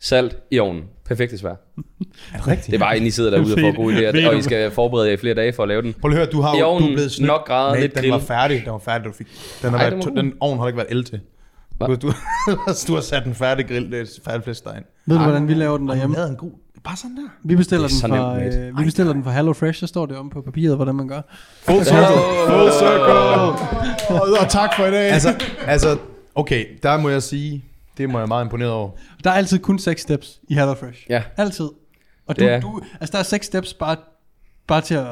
[0.00, 0.82] salt i ovnen.
[1.08, 1.50] Perfekt svær.
[2.34, 2.66] Er det rigtigt?
[2.66, 5.06] Det er bare, inden I sidder derude og får gode idéer, og I skal forberede
[5.06, 5.94] jer i flere dage for at lave den.
[6.00, 7.26] Prøv lige at høre, du har jo ovnen, du er blevet snydt.
[7.26, 8.12] nok grader, lidt den grill.
[8.12, 8.62] var færdig.
[8.64, 9.26] Den var færdig, du fik.
[9.62, 11.20] Den, har Ej, været, den var den ovn har ikke været el til.
[11.80, 12.12] Du, du,
[12.88, 14.84] du har sat en færdig grill, det er færdig flæskesteg ind.
[15.06, 16.16] Ved du, hvordan vi laver den derhjemme?
[16.16, 16.50] lavet en god...
[16.84, 17.28] Bare sådan der.
[17.44, 18.58] Vi bestiller er den så fra, nemt, mate.
[18.66, 21.08] øh, vi bestiller den fra Hello Fresh, så står det om på papiret, hvordan man
[21.08, 21.20] gør.
[21.62, 22.06] Full circle.
[22.46, 23.12] Full circle.
[24.20, 25.10] Og, og tak for i dag.
[25.10, 25.34] altså,
[25.66, 25.98] altså,
[26.34, 27.64] okay, der må jeg sige,
[27.98, 28.90] det må jeg meget imponeret over.
[29.24, 31.06] Der er altid kun 6 steps i Hello Fresh.
[31.08, 31.22] Ja.
[31.36, 31.68] Altid.
[32.26, 33.96] Og Det du, er- du, altså der er 6 steps bare,
[34.66, 35.06] bare til at...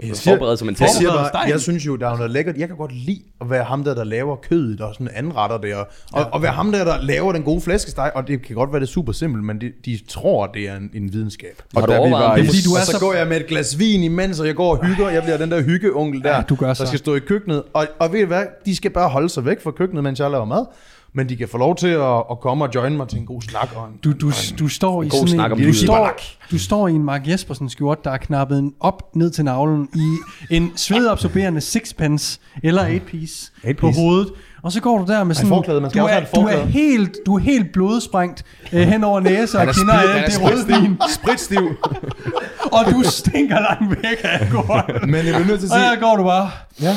[0.00, 0.90] Jeg Forberede sig jeg mentalt.
[0.90, 2.56] siger Forbered bare, jeg synes jo, der er noget lækkert.
[2.56, 5.74] Jeg kan godt lide at være ham der, der laver kødet og sådan anretter det.
[5.74, 8.10] Og, og, og være ham der, der laver den gode flæskesteg.
[8.14, 10.76] Og det kan godt være, det er super simpelt, men de, de tror, det er
[10.76, 11.62] en, en videnskab.
[11.76, 12.42] Du da vi var det?
[12.42, 12.98] er fordi, du er og så, så...
[13.00, 15.08] går jeg med et glas vin imens, og jeg går og hygger.
[15.08, 16.86] Jeg bliver den der hyggeonkel der, Ja, du gør der så.
[16.86, 17.62] skal stå i køkkenet.
[17.72, 18.44] Og, og ved I hvad?
[18.66, 20.66] De skal bare holde sig væk fra køkkenet, mens jeg laver mad.
[21.14, 23.42] Men de kan få lov til at, at komme og join mig til en god
[23.42, 23.68] snak.
[23.76, 26.10] Og en, Du, du, du står i god sådan snak en, om du, står,
[26.50, 29.88] du står i en Mark Jespersen skjort, der er knappet en op ned til navlen
[29.94, 30.16] i
[30.56, 34.00] en svedabsorberende sixpence eller 8 piece Eight på piece.
[34.00, 34.32] hovedet.
[34.62, 35.48] Og så går du der med sådan...
[35.48, 38.44] forklæde, man skal du, også er, have et du, er helt, du er helt blodsprængt
[38.72, 41.00] øh, hen over næse og kinder af alt det rødvin.
[41.14, 41.68] Spritstiv.
[42.76, 45.08] Og du stinker langt væk af alkohol.
[45.08, 46.50] men jeg vil nødt til at Og sige, der går du bare...
[46.80, 46.96] Ja.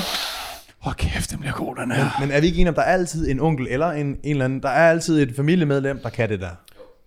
[0.87, 2.05] Åh kæft, den bliver god, den her.
[2.19, 4.45] men er vi ikke enige om, der er altid en onkel eller en, en eller
[4.45, 6.47] anden, der er altid et familiemedlem, der kan det der.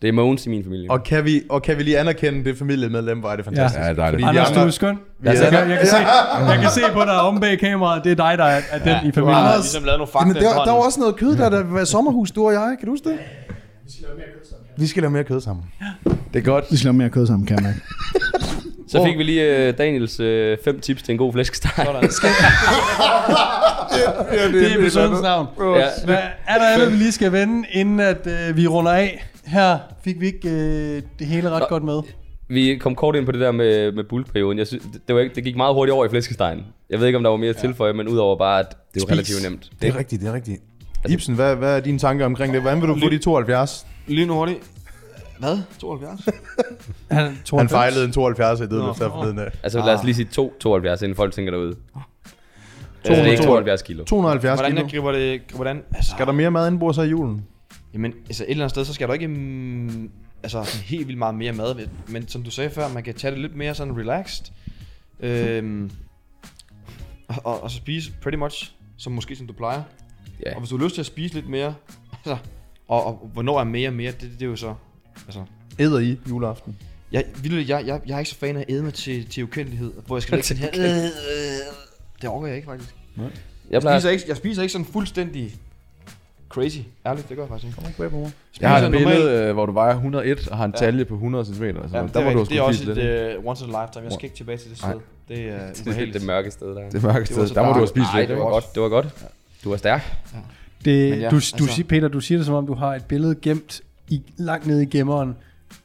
[0.02, 0.90] Det er Mogens i min familie.
[0.90, 3.78] Og kan vi, og kan vi lige anerkende det familiemedlem, hvor er det fantastisk.
[3.80, 4.22] Ja, det er dejligt.
[4.22, 4.98] Fordi de Anders, du andre- er skøn.
[5.20, 5.96] Vi er- Jeg kan, jeg, kan se,
[6.52, 8.88] jeg kan se på dig om bag kameraet, det er dig, der er, er den
[8.88, 9.34] i Du familien.
[9.34, 11.84] har Anders, ligesom lavet nogle fakta der, der var også noget kød der, der var
[11.84, 12.76] sommerhus, du og jeg.
[12.78, 13.18] Kan du huske det?
[14.76, 15.64] Vi skal lave mere kød sammen.
[16.34, 16.64] Det er godt.
[16.70, 17.80] Vi skal lave mere kød sammen, kan jeg mærke.
[18.88, 21.70] Så fik vi lige uh, Daniels uh, fem tips til en god flæskesteg.
[21.76, 22.10] Sådan.
[24.32, 25.46] Ja, Det er episodens navn.
[25.60, 25.86] Ja.
[26.04, 26.16] Hvad
[26.46, 29.26] er der andet, vi lige skal vende, inden at øh, vi runder af?
[29.46, 31.66] Her fik vi ikke øh, det hele ret Nå.
[31.68, 32.00] godt med.
[32.48, 34.58] Vi kom kort ind på det der med, med bulkperioden.
[34.58, 36.64] Jeg synes, det, det, var ikke, det gik meget hurtigt over i flæskestegen.
[36.90, 37.60] Jeg ved ikke, om der var mere ja.
[37.60, 39.70] tilføje, men udover bare, at det var relativt nemt.
[39.82, 40.62] Det er rigtigt, det er rigtigt.
[41.08, 42.62] Ibsen, hvad, hvad er dine tanker omkring det?
[42.62, 43.86] Hvordan vil du få de 72?
[44.06, 44.58] Lige nu hurtigt.
[45.38, 45.58] Hvad?
[45.78, 46.20] 72?
[47.10, 49.50] Han, Han fejlede en 72 i dødløft der forleden dag.
[49.62, 51.76] Altså lad os lige sige 2, 72, inden folk tænker derude.
[53.04, 54.04] Så det er ikke 72 kilo.
[54.04, 54.84] 270 Hvordan kilo.
[54.84, 55.40] jeg griber det?
[55.54, 55.82] Hvordan?
[55.94, 57.44] Altså, Skal der mere mad indbord så i julen?
[57.94, 60.10] Jamen, altså et eller andet sted, så skal du ikke mm,
[60.42, 61.88] altså, helt vildt meget mere mad.
[62.08, 64.52] Men som du sagde før, man kan tage det lidt mere sådan relaxed.
[65.20, 65.90] Øhm,
[67.28, 69.82] og, og, og så spise pretty much, som måske som du plejer.
[70.46, 70.54] Ja.
[70.54, 71.74] Og hvis du har lyst til at spise lidt mere,
[72.12, 72.36] altså,
[72.88, 74.74] og, og hvornår er mere mere, det, det er jo så,
[75.26, 75.40] altså,
[75.78, 76.76] Æder I juleaften?
[77.12, 79.42] jeg, vildt, jeg, jeg, jeg er ikke så fan af at æde mig til, til
[79.44, 81.10] ukendelighed, hvor jeg skal ligge sådan her, øh, øh,
[82.22, 82.94] det overgår jeg ikke faktisk.
[83.16, 83.30] Jeg
[83.70, 85.54] Jeg plejer, spiser, ikke, jeg spiser ikke sådan fuldstændig
[86.48, 87.76] crazy, ærligt, det gør jeg faktisk ikke.
[87.76, 88.32] Kom ikke bag på mig.
[88.60, 90.84] Jeg har et Spiser normalt- billede, øh, hvor du vejer 101 og har en Ja.
[90.86, 91.62] talje på 100 cm.
[91.64, 92.48] Altså, Ja, der det, er, du rigtigt.
[92.50, 94.04] det er også et uh, once in a lifetime.
[94.04, 94.92] Jeg skal ikke tilbage til det Nej.
[94.92, 95.36] sted.
[95.36, 96.90] Det er uh, det det mørke sted der.
[96.90, 97.48] Det mørke Det var sted.
[97.48, 98.74] så Der må du have spist Nej, det var godt.
[98.74, 99.06] Det var godt.
[99.64, 100.16] Du var stærk.
[100.84, 102.94] Det, Men ja, du, du, altså- siger, Peter, du siger det som om, du har
[102.94, 105.36] et billede gemt i, langt nede i gemmeren.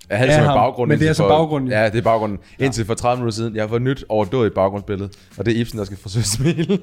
[0.09, 0.57] Jeg havde det som ham.
[0.57, 0.89] baggrund.
[0.89, 1.69] Men det er så baggrunden.
[1.71, 2.39] Ja, det er baggrunden.
[2.59, 3.55] Indtil for 30 minutter siden.
[3.55, 5.09] Jeg har fået nyt overdået baggrundsbillede.
[5.37, 6.67] Og det er Ibsen, der skal forsøge at smile.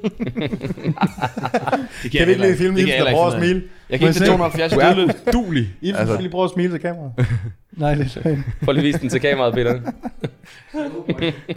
[2.02, 3.62] Det Kan vi ikke lige filme Ibsen, der prøver at smile?
[3.90, 5.68] Jeg kan ikke jeg 270 Du er dulig.
[5.80, 7.12] Ibsen, Altså- skal lige prøve at smile til kameraet.
[7.72, 8.44] Nej, det er løgn.
[8.64, 9.80] Prøv lige at vise den til kameraet, Peter.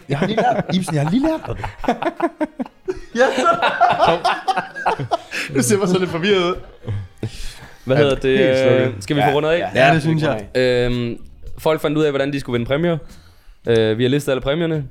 [0.09, 1.55] Jeg har lige lært, Ibsen, jeg har lige lært dig
[1.87, 1.95] det.
[3.15, 3.25] ja.
[5.55, 6.55] Du ser mig så lidt forvirret ud.
[7.85, 8.85] Hvad hedder det?
[8.87, 9.71] øh, Skal vi få rundet af?
[9.75, 10.47] Ja, det synes jeg.
[10.57, 11.17] Øhm,
[11.57, 12.97] folk fandt ud af, hvordan de skulle vinde præmier.
[13.67, 14.85] Øh, vi har listet alle præmierne.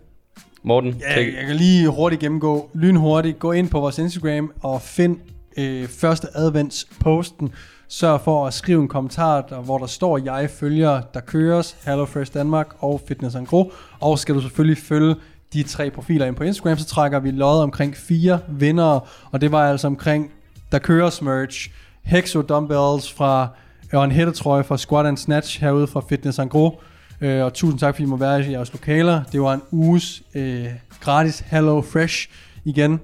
[0.64, 4.82] Morten, Ja, take- jeg kan lige hurtigt gennemgå, lynhurtigt, gå ind på vores Instagram og
[4.82, 5.16] find
[5.59, 7.53] øh, første advents posten.
[7.88, 12.05] Sørg for at skrive en kommentar, der, hvor der står, jeg følger der køres, Hello
[12.05, 13.72] Fresh Danmark og Fitness Gro.
[14.01, 15.14] Og skal du selvfølgelig følge
[15.53, 19.01] de tre profiler ind på Instagram, så trækker vi lod omkring fire vindere,
[19.32, 20.30] og det var altså omkring
[20.72, 21.70] der køres merch,
[22.03, 23.48] Hexo Dumbbells fra,
[23.92, 26.80] og en hættetrøje fra Squat and Snatch herude fra Fitness Gro.
[27.20, 29.22] Øh, og tusind tak, fordi I må være i jeres lokaler.
[29.32, 30.66] Det var en uges øh,
[31.00, 32.28] gratis Hello Fresh
[32.64, 33.00] igen.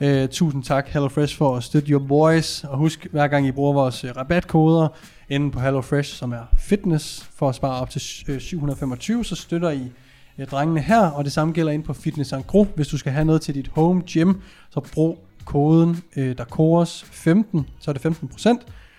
[0.00, 2.64] Øh, tusind tak Hello Fresh for at støtte your boys.
[2.64, 4.88] Og husk, hver gang I bruger vores øh, rabatkoder
[5.28, 9.34] inde på Hello Fresh, som er fitness, for at spare op til øh, 725, så
[9.34, 9.92] støtter I
[10.38, 11.06] øh, drengene her.
[11.06, 12.66] Og det samme gælder inde på Fitness Gro.
[12.74, 14.34] Hvis du skal have noget til dit home gym,
[14.70, 18.58] så brug koden øh, DAKOROS15, så er det 15%.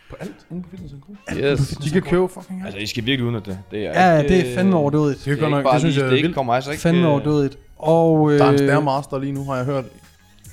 [0.10, 0.94] På alt inde på Fitness.
[1.38, 1.68] Yes.
[1.78, 2.66] De kan købe fucking alt.
[2.66, 3.60] Altså, I skal virkelig udnytte det.
[3.72, 5.26] Det er, Ja, ikke, det er fandme overdådigt.
[5.26, 6.82] Det er Det, er nok, bare det synes jeg det er ikke kommer altså ikke...
[6.82, 7.58] Fandme øh, overdådigt.
[7.78, 9.86] Og, øh, Der er en Stairmaster lige nu, har jeg hørt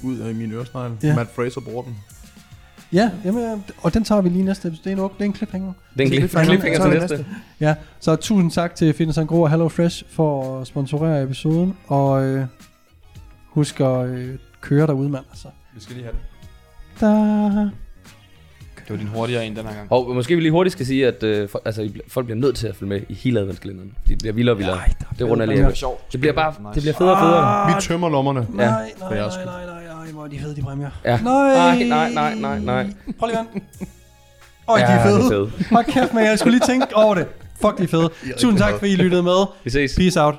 [0.03, 0.97] ud af min øresnegle.
[1.03, 1.15] Ja.
[1.15, 1.97] Matt Fraser bruger den.
[2.93, 4.91] Ja, jamen, øh, og den tager vi lige næste episode.
[4.91, 5.73] Det er en, det er en cliffhanger.
[5.95, 6.47] Det er en Cliffhanger.
[6.61, 7.27] cliffhanger Så til næste.
[7.61, 11.77] Ja, så tusind tak til Fitness Gro og Hello Fresh for at sponsorere episoden.
[11.87, 12.45] Og øh,
[13.49, 15.25] husk at øh, køre derude, mand.
[15.31, 15.49] Altså.
[15.79, 16.21] Vi skal lige have det.
[17.01, 17.07] Da.
[18.79, 19.93] Det var din hurtigere en den her gang.
[19.93, 22.67] Og måske vi lige hurtigt skal sige, at øh, for, altså, folk bliver nødt til
[22.67, 23.93] at følge med i hele adventskalenderen.
[24.01, 24.77] Fordi det bliver vildere og vildere.
[24.77, 25.57] Ej, der er det runder lige.
[25.57, 25.75] præmier.
[25.75, 26.13] sjovt.
[26.13, 26.75] Det bliver bare, Nice.
[26.75, 27.67] det bliver federe og federe.
[27.77, 28.41] Vi tømmer lommerne.
[28.41, 28.55] Ja.
[28.55, 30.91] Nej, nej, nej, nej, nej, nej, hvor er de fede, de præmier.
[31.05, 31.21] Ja.
[31.21, 32.87] Nej, Nej, nej, nej, nej, nej.
[33.19, 33.65] Prøv lige vent.
[34.69, 35.29] Øj, de Ja, er det er fede.
[35.31, 35.51] fede.
[35.71, 37.27] Hold kæft, men jeg skulle lige tænke over det.
[37.61, 38.11] Fuck, de er fede.
[38.39, 39.47] Tusind tak, fordi I lyttede med.
[39.65, 39.97] Vi ses.
[39.97, 40.35] Peace out.